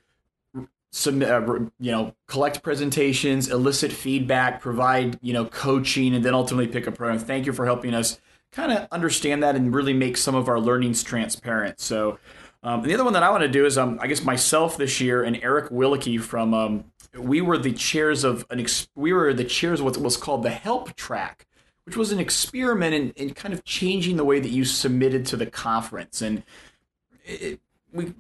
submit, 0.90 1.31
uh, 1.31 1.40
you 1.79 1.92
know, 1.92 2.14
collect 2.27 2.62
presentations, 2.62 3.48
elicit 3.48 3.92
feedback, 3.92 4.61
provide, 4.61 5.18
you 5.22 5.33
know, 5.33 5.44
coaching, 5.44 6.14
and 6.14 6.24
then 6.24 6.35
ultimately 6.35 6.66
pick 6.66 6.87
a 6.87 6.92
program. 6.92 7.18
Thank 7.18 7.46
you 7.46 7.53
for 7.53 7.66
helping 7.66 7.94
us 7.94 8.20
kind 8.53 8.72
of 8.72 8.88
understand 8.90 9.42
that 9.42 9.57
and 9.57 9.74
really 9.74 9.92
make 9.92 10.16
some 10.16 10.35
of 10.35 10.48
our 10.48 10.59
learnings 10.59 11.03
transparent. 11.03 11.81
So, 11.81 12.18
um, 12.62 12.83
the 12.83 12.92
other 12.94 13.05
one 13.05 13.12
that 13.12 13.22
I 13.22 13.31
want 13.31 13.42
to 13.42 13.48
do 13.48 13.66
is, 13.66 13.79
um, 13.79 13.98
I 14.03 14.09
guess 14.09 14.24
myself 14.24 14.77
this 14.77 15.01
year 15.01 15.22
and 15.22 15.38
Eric 15.42 15.70
Willeke 15.70 16.20
from, 16.20 16.55
um, 16.55 16.85
we 17.16 17.40
were 17.40 17.57
the 17.57 17.72
chairs 17.72 18.24
of 18.24 18.44
an, 18.51 18.59
ex- 18.59 18.88
we 18.96 19.12
were 19.12 19.33
the 19.33 19.44
chairs 19.44 19.81
of 19.81 19.87
what 19.87 19.96
was 19.98 20.16
called 20.16 20.42
the 20.42 20.51
Help 20.51 20.96
Track, 20.96 21.46
which 21.85 21.96
was 21.96 22.11
an 22.11 22.18
experiment 22.18 22.94
in, 22.94 23.11
in 23.11 23.35
kind 23.35 23.55
of 23.55 23.64
changing 23.64 24.16
the 24.16 24.24
way 24.24 24.40
that 24.40 24.51
you 24.51 24.64
submitted 24.64 25.24
to 25.27 25.37
the 25.37 25.46
conference. 25.46 26.20
And 26.20 26.42
it, 27.24 27.61
we 27.92 28.14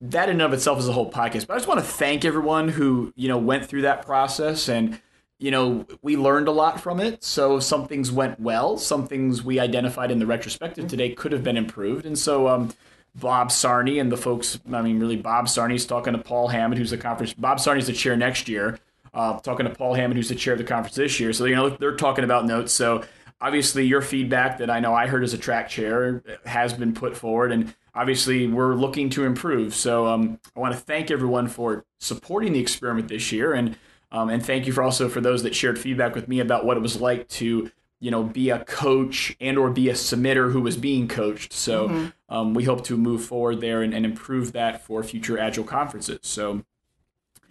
that 0.00 0.28
in 0.28 0.36
and 0.36 0.42
of 0.42 0.52
itself 0.52 0.78
is 0.78 0.88
a 0.88 0.92
whole 0.92 1.10
podcast. 1.10 1.46
But 1.46 1.54
I 1.54 1.56
just 1.56 1.68
want 1.68 1.80
to 1.80 1.86
thank 1.86 2.24
everyone 2.24 2.68
who 2.68 3.12
you 3.16 3.28
know 3.28 3.38
went 3.38 3.66
through 3.66 3.82
that 3.82 4.04
process 4.04 4.68
and 4.68 5.00
you 5.38 5.50
know, 5.50 5.86
we 6.02 6.16
learned 6.16 6.48
a 6.48 6.52
lot 6.52 6.80
from 6.80 6.98
it. 7.00 7.22
So 7.22 7.60
some 7.60 7.86
things 7.86 8.10
went 8.10 8.40
well. 8.40 8.78
Some 8.78 9.06
things 9.06 9.44
we 9.44 9.60
identified 9.60 10.10
in 10.10 10.18
the 10.18 10.26
retrospective 10.26 10.88
today 10.88 11.10
could 11.10 11.32
have 11.32 11.44
been 11.44 11.58
improved. 11.58 12.06
And 12.06 12.18
so 12.18 12.48
um, 12.48 12.72
Bob 13.14 13.48
Sarney 13.48 14.00
and 14.00 14.10
the 14.10 14.16
folks, 14.16 14.58
I 14.72 14.80
mean, 14.80 14.98
really, 14.98 15.16
Bob 15.16 15.46
Sarney's 15.46 15.84
talking 15.84 16.14
to 16.14 16.18
Paul 16.18 16.48
Hammond, 16.48 16.78
who's 16.78 16.90
the 16.90 16.96
conference. 16.96 17.34
Bob 17.34 17.58
Sarney's 17.58 17.86
the 17.86 17.92
chair 17.92 18.16
next 18.16 18.48
year, 18.48 18.78
uh, 19.12 19.38
talking 19.40 19.66
to 19.66 19.74
Paul 19.74 19.94
Hammond, 19.94 20.16
who's 20.16 20.30
the 20.30 20.34
chair 20.34 20.54
of 20.54 20.58
the 20.58 20.64
conference 20.64 20.96
this 20.96 21.20
year. 21.20 21.34
So, 21.34 21.44
you 21.44 21.54
know, 21.54 21.68
they're 21.68 21.96
talking 21.96 22.24
about 22.24 22.46
notes. 22.46 22.72
So 22.72 23.04
obviously, 23.40 23.86
your 23.86 24.02
feedback 24.02 24.58
that 24.58 24.70
I 24.70 24.80
know 24.80 24.94
I 24.94 25.06
heard 25.06 25.24
as 25.24 25.34
a 25.34 25.38
track 25.38 25.68
chair 25.68 26.22
has 26.44 26.72
been 26.72 26.94
put 26.94 27.16
forward. 27.16 27.52
And 27.52 27.74
obviously, 27.94 28.46
we're 28.46 28.74
looking 28.74 29.10
to 29.10 29.24
improve. 29.24 29.74
So 29.74 30.06
um, 30.06 30.38
I 30.56 30.60
want 30.60 30.74
to 30.74 30.80
thank 30.80 31.10
everyone 31.10 31.48
for 31.48 31.84
supporting 32.00 32.52
the 32.52 32.60
experiment 32.60 33.08
this 33.08 33.32
year. 33.32 33.52
And 33.52 33.76
um, 34.12 34.30
and 34.30 34.44
thank 34.44 34.66
you 34.66 34.72
for 34.72 34.82
also 34.82 35.08
for 35.08 35.20
those 35.20 35.42
that 35.42 35.54
shared 35.54 35.78
feedback 35.78 36.14
with 36.14 36.28
me 36.28 36.40
about 36.40 36.64
what 36.64 36.76
it 36.76 36.80
was 36.80 37.00
like 37.00 37.28
to 37.28 37.70
you 37.98 38.10
know 38.10 38.22
be 38.22 38.50
a 38.50 38.64
coach 38.64 39.36
and 39.40 39.58
or 39.58 39.70
be 39.70 39.88
a 39.88 39.94
submitter 39.94 40.52
who 40.52 40.60
was 40.60 40.76
being 40.76 41.08
coached. 41.08 41.52
So 41.52 41.88
mm-hmm. 41.88 42.06
um, 42.34 42.54
we 42.54 42.64
hope 42.64 42.84
to 42.84 42.96
move 42.96 43.24
forward 43.24 43.60
there 43.60 43.82
and, 43.82 43.92
and, 43.92 44.04
improve 44.04 44.52
that 44.52 44.82
for 44.84 45.02
future 45.02 45.38
agile 45.38 45.64
conferences. 45.64 46.20
So 46.22 46.64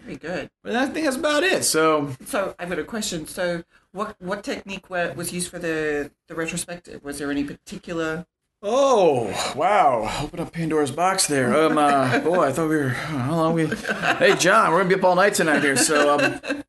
very 0.05 0.17
good. 0.17 0.49
But 0.63 0.75
I 0.75 0.87
think 0.87 1.05
that's 1.05 1.17
about 1.17 1.43
it. 1.43 1.63
So 1.63 2.11
so 2.25 2.55
I've 2.59 2.69
got 2.69 2.79
a 2.79 2.83
question. 2.83 3.27
So 3.27 3.63
what 3.91 4.15
what 4.21 4.43
technique 4.43 4.89
was 4.89 5.33
used 5.33 5.49
for 5.49 5.59
the 5.59 6.11
the 6.27 6.35
retrospective? 6.35 7.03
Was 7.03 7.17
there 7.17 7.31
any 7.31 7.43
particular 7.43 8.25
Oh 8.67 9.53
wow! 9.55 10.23
Open 10.23 10.39
up 10.39 10.51
Pandora's 10.51 10.89
box 10.89 11.27
there. 11.27 11.55
Um, 11.55 11.77
uh, 11.77 12.19
boy, 12.23 12.45
I 12.45 12.51
thought 12.51 12.69
we 12.69 12.77
were. 12.77 12.89
How 12.89 13.35
long 13.35 13.53
we? 13.53 13.67
Hey, 13.67 14.35
John, 14.37 14.71
we're 14.71 14.79
gonna 14.79 14.89
be 14.89 14.95
up 14.95 15.03
all 15.03 15.15
night 15.15 15.35
tonight 15.35 15.61
here. 15.61 15.77
So, 15.77 16.17
um, 16.17 16.63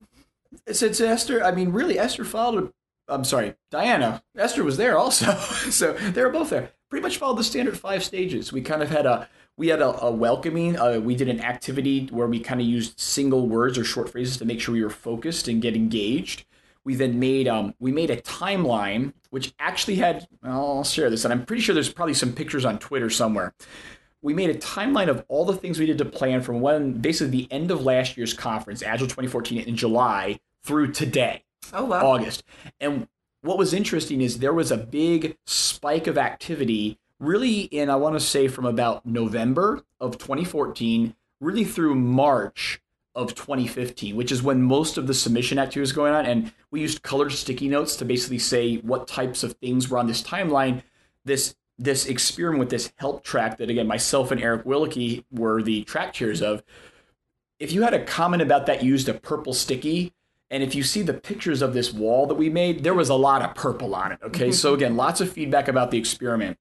it's 0.66 0.82
Esther. 0.82 1.42
I 1.42 1.52
mean, 1.52 1.72
really, 1.72 1.98
Esther 1.98 2.24
followed. 2.26 2.70
I'm 3.08 3.24
sorry, 3.24 3.54
Diana. 3.70 4.22
Esther 4.36 4.62
was 4.62 4.76
there 4.76 4.98
also. 4.98 5.32
so 5.70 5.94
they 5.94 6.22
were 6.22 6.28
both 6.28 6.50
there. 6.50 6.72
Pretty 6.90 7.02
much 7.02 7.16
followed 7.16 7.38
the 7.38 7.44
standard 7.44 7.78
five 7.78 8.04
stages. 8.04 8.52
We 8.52 8.60
kind 8.60 8.82
of 8.82 8.90
had 8.90 9.06
a 9.06 9.28
we 9.56 9.68
had 9.68 9.80
a, 9.80 10.00
a 10.02 10.10
welcoming. 10.10 10.78
Uh, 10.78 10.98
we 10.98 11.14
did 11.14 11.28
an 11.28 11.40
activity 11.40 12.08
where 12.10 12.26
we 12.26 12.40
kind 12.40 12.60
of 12.60 12.66
used 12.66 12.98
single 13.00 13.48
words 13.48 13.78
or 13.78 13.84
short 13.84 14.10
phrases 14.10 14.36
to 14.38 14.44
make 14.44 14.60
sure 14.60 14.74
we 14.74 14.82
were 14.82 14.90
focused 14.90 15.48
and 15.48 15.62
get 15.62 15.74
engaged. 15.74 16.44
We 16.84 16.94
then 16.94 17.18
made 17.18 17.48
um, 17.48 17.74
we 17.80 17.90
made 17.90 18.10
a 18.10 18.20
timeline 18.20 19.12
which 19.30 19.54
actually 19.58 19.96
had 19.96 20.28
I'll 20.42 20.84
share 20.84 21.10
this, 21.10 21.24
and 21.24 21.32
I'm 21.32 21.44
pretty 21.44 21.62
sure 21.62 21.74
there's 21.74 21.92
probably 21.92 22.14
some 22.14 22.32
pictures 22.32 22.64
on 22.64 22.78
Twitter 22.78 23.10
somewhere. 23.10 23.54
We 24.22 24.34
made 24.34 24.50
a 24.50 24.58
timeline 24.58 25.08
of 25.08 25.24
all 25.28 25.44
the 25.44 25.56
things 25.56 25.78
we 25.78 25.86
did 25.86 25.98
to 25.98 26.04
plan 26.04 26.42
from 26.42 26.60
when 26.60 26.94
basically 26.94 27.30
the 27.30 27.52
end 27.52 27.70
of 27.70 27.82
last 27.82 28.16
year's 28.16 28.34
conference, 28.34 28.82
Agile 28.82 29.06
2014 29.06 29.62
in 29.62 29.76
July 29.76 30.40
through 30.62 30.92
today, 30.92 31.44
oh 31.72 31.86
wow, 31.86 32.06
August. 32.06 32.44
And 32.80 33.08
what 33.42 33.58
was 33.58 33.72
interesting 33.72 34.20
is 34.20 34.38
there 34.38 34.52
was 34.52 34.70
a 34.70 34.76
big 34.76 35.36
spike 35.46 36.06
of 36.06 36.18
activity 36.18 36.98
really 37.18 37.60
in 37.60 37.90
I 37.90 37.96
want 37.96 38.14
to 38.14 38.20
say 38.20 38.48
from 38.48 38.66
about 38.66 39.06
November 39.06 39.82
of 40.00 40.18
2014 40.18 41.14
really 41.40 41.64
through 41.64 41.94
March 41.94 42.80
of 43.14 43.34
2015, 43.34 44.14
which 44.14 44.30
is 44.30 44.42
when 44.42 44.62
most 44.62 44.98
of 44.98 45.06
the 45.06 45.14
submission 45.14 45.58
activity 45.58 45.80
was 45.80 45.92
going 45.92 46.12
on. 46.12 46.26
And 46.26 46.52
we 46.70 46.82
used 46.82 47.02
colored 47.02 47.32
sticky 47.32 47.68
notes 47.68 47.96
to 47.96 48.04
basically 48.04 48.38
say 48.38 48.76
what 48.76 49.08
types 49.08 49.42
of 49.42 49.54
things 49.54 49.88
were 49.88 49.98
on 49.98 50.06
this 50.06 50.22
timeline. 50.22 50.82
This 51.24 51.56
this 51.78 52.06
experiment 52.06 52.58
with 52.58 52.70
this 52.70 52.92
help 52.96 53.22
track 53.22 53.58
that 53.58 53.70
again 53.70 53.86
myself 53.86 54.30
and 54.30 54.40
Eric 54.40 54.64
Willeke 54.64 55.24
were 55.30 55.62
the 55.62 55.82
track 55.84 56.12
chairs 56.12 56.42
of. 56.42 56.62
If 57.58 57.72
you 57.72 57.82
had 57.82 57.94
a 57.94 58.04
comment 58.04 58.42
about 58.42 58.66
that 58.66 58.82
used 58.82 59.08
a 59.08 59.14
purple 59.14 59.54
sticky, 59.54 60.12
and 60.50 60.62
if 60.62 60.74
you 60.74 60.82
see 60.82 61.00
the 61.00 61.14
pictures 61.14 61.62
of 61.62 61.72
this 61.72 61.92
wall 61.92 62.26
that 62.26 62.34
we 62.34 62.50
made, 62.50 62.84
there 62.84 62.92
was 62.92 63.08
a 63.08 63.14
lot 63.14 63.40
of 63.40 63.54
purple 63.54 63.94
on 63.94 64.12
it. 64.12 64.18
Okay, 64.22 64.48
mm-hmm. 64.48 64.52
so 64.52 64.74
again, 64.74 64.96
lots 64.96 65.22
of 65.22 65.32
feedback 65.32 65.68
about 65.68 65.90
the 65.90 65.96
experiment 65.96 66.58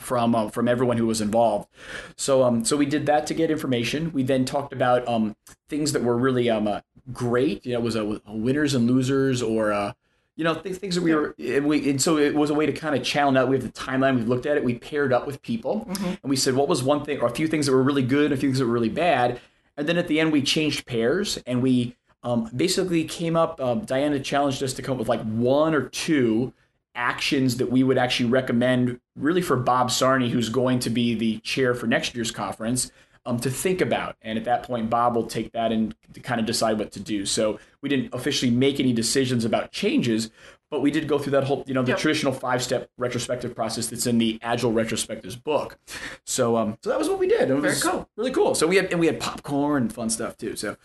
from 0.00 0.34
uh, 0.34 0.48
from 0.48 0.66
everyone 0.66 0.96
who 0.96 1.06
was 1.06 1.20
involved. 1.20 1.68
So 2.16 2.42
um 2.42 2.64
so 2.64 2.76
we 2.76 2.86
did 2.86 3.06
that 3.06 3.26
to 3.28 3.34
get 3.34 3.50
information. 3.50 4.12
We 4.12 4.22
then 4.22 4.44
talked 4.44 4.72
about 4.72 5.06
um 5.06 5.36
things 5.68 5.92
that 5.92 6.02
were 6.02 6.16
really 6.16 6.50
um 6.50 6.66
uh, 6.66 6.80
great. 7.12 7.64
You 7.64 7.74
know, 7.74 7.80
it 7.80 7.82
was 7.82 7.96
a, 7.96 8.20
a, 8.26 8.34
winners 8.34 8.74
and 8.74 8.90
losers 8.90 9.42
or 9.42 9.72
uh 9.72 9.92
you 10.36 10.44
know 10.44 10.54
things, 10.54 10.78
things 10.78 10.94
that 10.94 11.02
we 11.02 11.14
were 11.14 11.34
and 11.38 11.66
we 11.66 11.90
and 11.90 12.00
so 12.00 12.16
it 12.16 12.34
was 12.34 12.50
a 12.50 12.54
way 12.54 12.66
to 12.66 12.72
kind 12.72 12.94
of 12.96 13.04
channel 13.04 13.36
out. 13.36 13.48
We 13.48 13.56
have 13.56 13.64
the 13.64 13.72
timeline. 13.72 14.16
We 14.16 14.22
looked 14.22 14.46
at 14.46 14.56
it. 14.56 14.64
We 14.64 14.74
paired 14.78 15.12
up 15.12 15.26
with 15.26 15.42
people 15.42 15.86
mm-hmm. 15.88 16.06
and 16.06 16.18
we 16.22 16.36
said 16.36 16.54
what 16.54 16.68
was 16.68 16.82
one 16.82 17.04
thing 17.04 17.20
or 17.20 17.26
a 17.26 17.34
few 17.34 17.46
things 17.46 17.66
that 17.66 17.72
were 17.72 17.82
really 17.82 18.02
good, 18.02 18.32
a 18.32 18.36
few 18.36 18.48
things 18.48 18.58
that 18.58 18.66
were 18.66 18.72
really 18.72 18.88
bad, 18.88 19.40
and 19.76 19.88
then 19.88 19.98
at 19.98 20.08
the 20.08 20.18
end 20.18 20.32
we 20.32 20.42
changed 20.42 20.86
pairs 20.86 21.38
and 21.46 21.62
we 21.62 21.96
um, 22.22 22.50
basically 22.54 23.04
came 23.04 23.36
up. 23.36 23.60
Um, 23.60 23.84
Diana 23.84 24.20
challenged 24.20 24.62
us 24.62 24.74
to 24.74 24.82
come 24.82 24.92
up 24.92 24.98
with 24.98 25.08
like 25.08 25.22
one 25.22 25.74
or 25.74 25.88
two 25.88 26.52
actions 26.94 27.56
that 27.58 27.70
we 27.70 27.82
would 27.82 27.98
actually 27.98 28.28
recommend 28.28 29.00
really 29.16 29.42
for 29.42 29.56
Bob 29.56 29.88
Sarney, 29.88 30.30
who's 30.30 30.48
going 30.48 30.78
to 30.80 30.90
be 30.90 31.14
the 31.14 31.38
chair 31.38 31.74
for 31.74 31.86
next 31.86 32.14
year's 32.14 32.30
conference, 32.30 32.90
um, 33.26 33.38
to 33.40 33.50
think 33.50 33.80
about. 33.80 34.16
And 34.22 34.38
at 34.38 34.44
that 34.44 34.62
point, 34.62 34.90
Bob 34.90 35.14
will 35.14 35.26
take 35.26 35.52
that 35.52 35.72
and 35.72 35.94
kind 36.22 36.40
of 36.40 36.46
decide 36.46 36.78
what 36.78 36.92
to 36.92 37.00
do. 37.00 37.26
So 37.26 37.58
we 37.82 37.88
didn't 37.88 38.14
officially 38.14 38.50
make 38.50 38.80
any 38.80 38.92
decisions 38.92 39.44
about 39.44 39.72
changes, 39.72 40.30
but 40.70 40.80
we 40.80 40.90
did 40.90 41.08
go 41.08 41.18
through 41.18 41.32
that 41.32 41.44
whole, 41.44 41.64
you 41.66 41.74
know, 41.74 41.82
the 41.82 41.90
yep. 41.90 41.98
traditional 41.98 42.32
five-step 42.32 42.88
retrospective 42.96 43.54
process 43.54 43.88
that's 43.88 44.06
in 44.06 44.18
the 44.18 44.38
Agile 44.40 44.72
Retrospectives 44.72 45.42
book. 45.42 45.78
So, 46.24 46.56
um, 46.56 46.78
so 46.82 46.90
that 46.90 46.98
was 46.98 47.08
what 47.08 47.18
we 47.18 47.26
did. 47.26 47.50
It 47.50 47.54
was 47.54 47.62
Very 47.62 47.92
cool. 47.92 48.08
Really 48.16 48.32
cool. 48.32 48.54
So 48.54 48.66
we 48.66 48.76
had 48.76 48.90
and 48.90 49.00
we 49.00 49.06
had 49.06 49.20
popcorn 49.20 49.82
and 49.82 49.92
fun 49.92 50.10
stuff 50.10 50.36
too. 50.36 50.56
So 50.56 50.76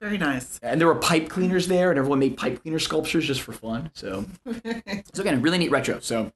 very 0.00 0.18
nice. 0.18 0.58
And 0.62 0.80
there 0.80 0.88
were 0.88 0.96
pipe 0.96 1.28
cleaners 1.28 1.68
there, 1.68 1.90
and 1.90 1.98
everyone 1.98 2.18
made 2.18 2.36
pipe 2.36 2.62
cleaner 2.62 2.78
sculptures 2.78 3.26
just 3.26 3.42
for 3.42 3.52
fun. 3.52 3.90
So, 3.94 4.24
so 5.12 5.22
again, 5.22 5.42
really 5.42 5.58
neat 5.58 5.70
retro. 5.70 6.00
So, 6.00 6.32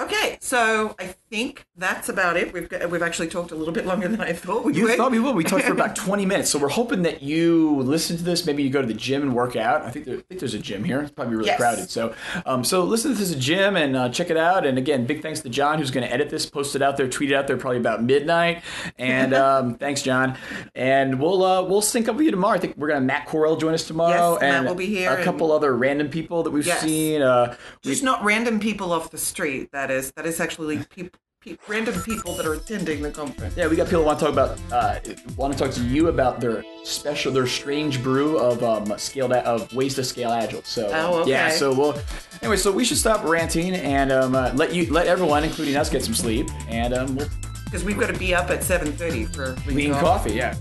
Okay, 0.00 0.38
so 0.40 0.94
I 0.98 1.14
think 1.28 1.66
that's 1.76 2.08
about 2.08 2.38
it. 2.38 2.54
We've 2.54 2.68
got, 2.68 2.88
we've 2.90 3.02
actually 3.02 3.28
talked 3.28 3.50
a 3.50 3.54
little 3.54 3.74
bit 3.74 3.84
longer 3.84 4.08
than 4.08 4.20
I 4.20 4.32
thought 4.32 4.64
we 4.64 4.74
you 4.74 4.84
would. 4.84 4.96
thought 4.96 5.10
we 5.10 5.18
would. 5.18 5.36
We 5.36 5.44
talked 5.44 5.64
for 5.64 5.72
about 5.72 5.94
twenty 6.06 6.24
minutes. 6.24 6.48
So 6.48 6.58
we're 6.58 6.68
hoping 6.68 7.02
that 7.02 7.22
you 7.22 7.76
listen 7.82 8.16
to 8.16 8.22
this. 8.22 8.46
Maybe 8.46 8.62
you 8.62 8.70
go 8.70 8.80
to 8.80 8.86
the 8.86 8.94
gym 8.94 9.20
and 9.20 9.34
work 9.34 9.56
out. 9.56 9.82
I 9.82 9.90
think 9.90 10.06
there, 10.06 10.16
I 10.16 10.22
think 10.22 10.40
there's 10.40 10.54
a 10.54 10.58
gym 10.58 10.84
here. 10.84 11.02
It's 11.02 11.10
probably 11.10 11.36
really 11.36 11.48
yes. 11.48 11.58
crowded. 11.58 11.90
So 11.90 12.14
um, 12.46 12.64
so 12.64 12.82
listen 12.82 13.12
to 13.12 13.18
this 13.18 13.30
as 13.30 13.36
a 13.36 13.38
gym 13.38 13.76
and 13.76 13.94
uh, 13.94 14.08
check 14.08 14.30
it 14.30 14.38
out. 14.38 14.64
And 14.64 14.78
again, 14.78 15.04
big 15.04 15.20
thanks 15.20 15.40
to 15.40 15.50
John 15.50 15.78
who's 15.78 15.90
going 15.90 16.06
to 16.06 16.12
edit 16.12 16.30
this, 16.30 16.46
post 16.46 16.74
it 16.74 16.82
out 16.82 16.96
there, 16.96 17.06
tweet 17.06 17.30
it 17.30 17.34
out 17.34 17.46
there 17.46 17.58
probably 17.58 17.78
about 17.78 18.02
midnight. 18.02 18.62
And 18.98 19.34
um, 19.34 19.74
thanks, 19.74 20.00
John. 20.00 20.38
And 20.74 21.20
we'll 21.20 21.44
uh, 21.44 21.62
we'll 21.62 21.82
sync 21.82 22.08
up 22.08 22.16
with 22.16 22.24
you 22.24 22.30
tomorrow. 22.30 22.54
I 22.54 22.58
think 22.58 22.78
we're 22.78 22.88
going 22.88 23.00
to 23.00 23.06
Matt 23.06 23.28
Correll 23.28 23.60
join 23.60 23.74
us 23.74 23.86
tomorrow. 23.86 24.32
Yes, 24.34 24.42
and 24.42 24.64
Matt 24.64 24.70
will 24.70 24.78
be 24.78 24.86
here. 24.86 25.10
A 25.10 25.22
couple 25.22 25.52
other 25.52 25.76
random 25.76 26.08
people 26.08 26.42
that 26.44 26.50
we've 26.50 26.66
yes. 26.66 26.80
seen. 26.80 27.20
Uh, 27.20 27.54
Just 27.82 28.02
not 28.02 28.24
random 28.24 28.60
people 28.60 28.92
off 28.92 29.10
the 29.10 29.18
street. 29.18 29.72
That 29.72 29.89
is 29.90 30.12
that 30.12 30.26
is 30.26 30.40
actually 30.40 30.78
people, 30.90 31.18
people, 31.40 31.64
random 31.68 32.00
people 32.02 32.34
that 32.34 32.46
are 32.46 32.54
attending 32.54 33.02
the 33.02 33.10
conference. 33.10 33.56
Yeah, 33.56 33.68
we 33.68 33.76
got 33.76 33.88
people 33.88 34.04
want 34.04 34.18
to 34.18 34.26
talk 34.26 34.32
about 34.32 34.58
uh, 34.72 35.00
want 35.36 35.52
to 35.52 35.58
talk 35.58 35.72
to 35.74 35.84
you 35.84 36.08
about 36.08 36.40
their 36.40 36.64
special, 36.84 37.32
their 37.32 37.46
strange 37.46 38.02
brew 38.02 38.38
of 38.38 38.62
um, 38.62 38.96
scaled 38.98 39.32
of 39.32 39.72
ways 39.74 39.94
to 39.96 40.04
scale 40.04 40.30
agile. 40.30 40.62
So 40.62 40.90
oh, 40.92 41.22
okay. 41.22 41.30
yeah, 41.30 41.50
so 41.50 41.72
we'll 41.74 41.98
anyway. 42.42 42.56
So 42.56 42.72
we 42.72 42.84
should 42.84 42.98
stop 42.98 43.24
ranting 43.24 43.74
and 43.74 44.12
um, 44.12 44.34
uh, 44.34 44.52
let 44.54 44.74
you 44.74 44.92
let 44.92 45.06
everyone, 45.06 45.44
including 45.44 45.76
us, 45.76 45.90
get 45.90 46.04
some 46.04 46.14
sleep, 46.14 46.48
and 46.68 46.94
um, 46.94 47.16
we'll 47.16 47.28
because 47.70 47.84
we've 47.84 47.98
got 47.98 48.08
to 48.08 48.18
be 48.18 48.34
up 48.34 48.50
at 48.50 48.60
7.30 48.60 49.32
for 49.32 49.70
lean 49.70 49.92
coffee 49.92 50.34
yeah 50.34 50.56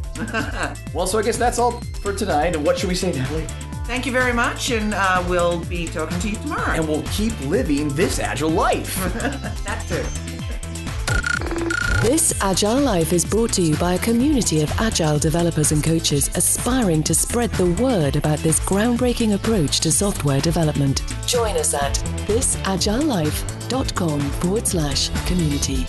well 0.93 1.07
so 1.07 1.17
i 1.17 1.23
guess 1.23 1.37
that's 1.37 1.57
all 1.57 1.81
for 2.03 2.13
tonight 2.13 2.55
and 2.55 2.63
what 2.63 2.77
should 2.77 2.87
we 2.87 2.93
say 2.93 3.11
natalie 3.11 3.47
Thank 3.89 4.05
you 4.05 4.11
very 4.11 4.33
much, 4.33 4.69
and 4.69 4.93
uh, 4.93 5.25
we'll 5.27 5.65
be 5.65 5.87
talking 5.87 6.19
to 6.19 6.29
you 6.29 6.35
tomorrow. 6.35 6.73
And 6.73 6.87
we'll 6.87 7.01
keep 7.11 7.33
living 7.47 7.89
this 7.89 8.19
agile 8.19 8.51
life. 8.51 8.95
that 9.63 9.83
too. 9.87 10.05
This 12.07 12.39
Agile 12.39 12.81
Life 12.81 13.13
is 13.13 13.25
brought 13.25 13.51
to 13.53 13.63
you 13.63 13.75
by 13.77 13.95
a 13.95 13.97
community 13.97 14.61
of 14.61 14.71
agile 14.79 15.17
developers 15.17 15.71
and 15.71 15.83
coaches 15.83 16.29
aspiring 16.35 17.01
to 17.01 17.15
spread 17.15 17.49
the 17.53 17.71
word 17.81 18.15
about 18.15 18.37
this 18.39 18.59
groundbreaking 18.59 19.33
approach 19.33 19.79
to 19.79 19.91
software 19.91 20.39
development. 20.39 21.01
Join 21.25 21.57
us 21.57 21.73
at 21.73 21.95
thisagilelife.com 22.27 24.19
forward 24.19 24.67
slash 24.67 25.09
community. 25.25 25.87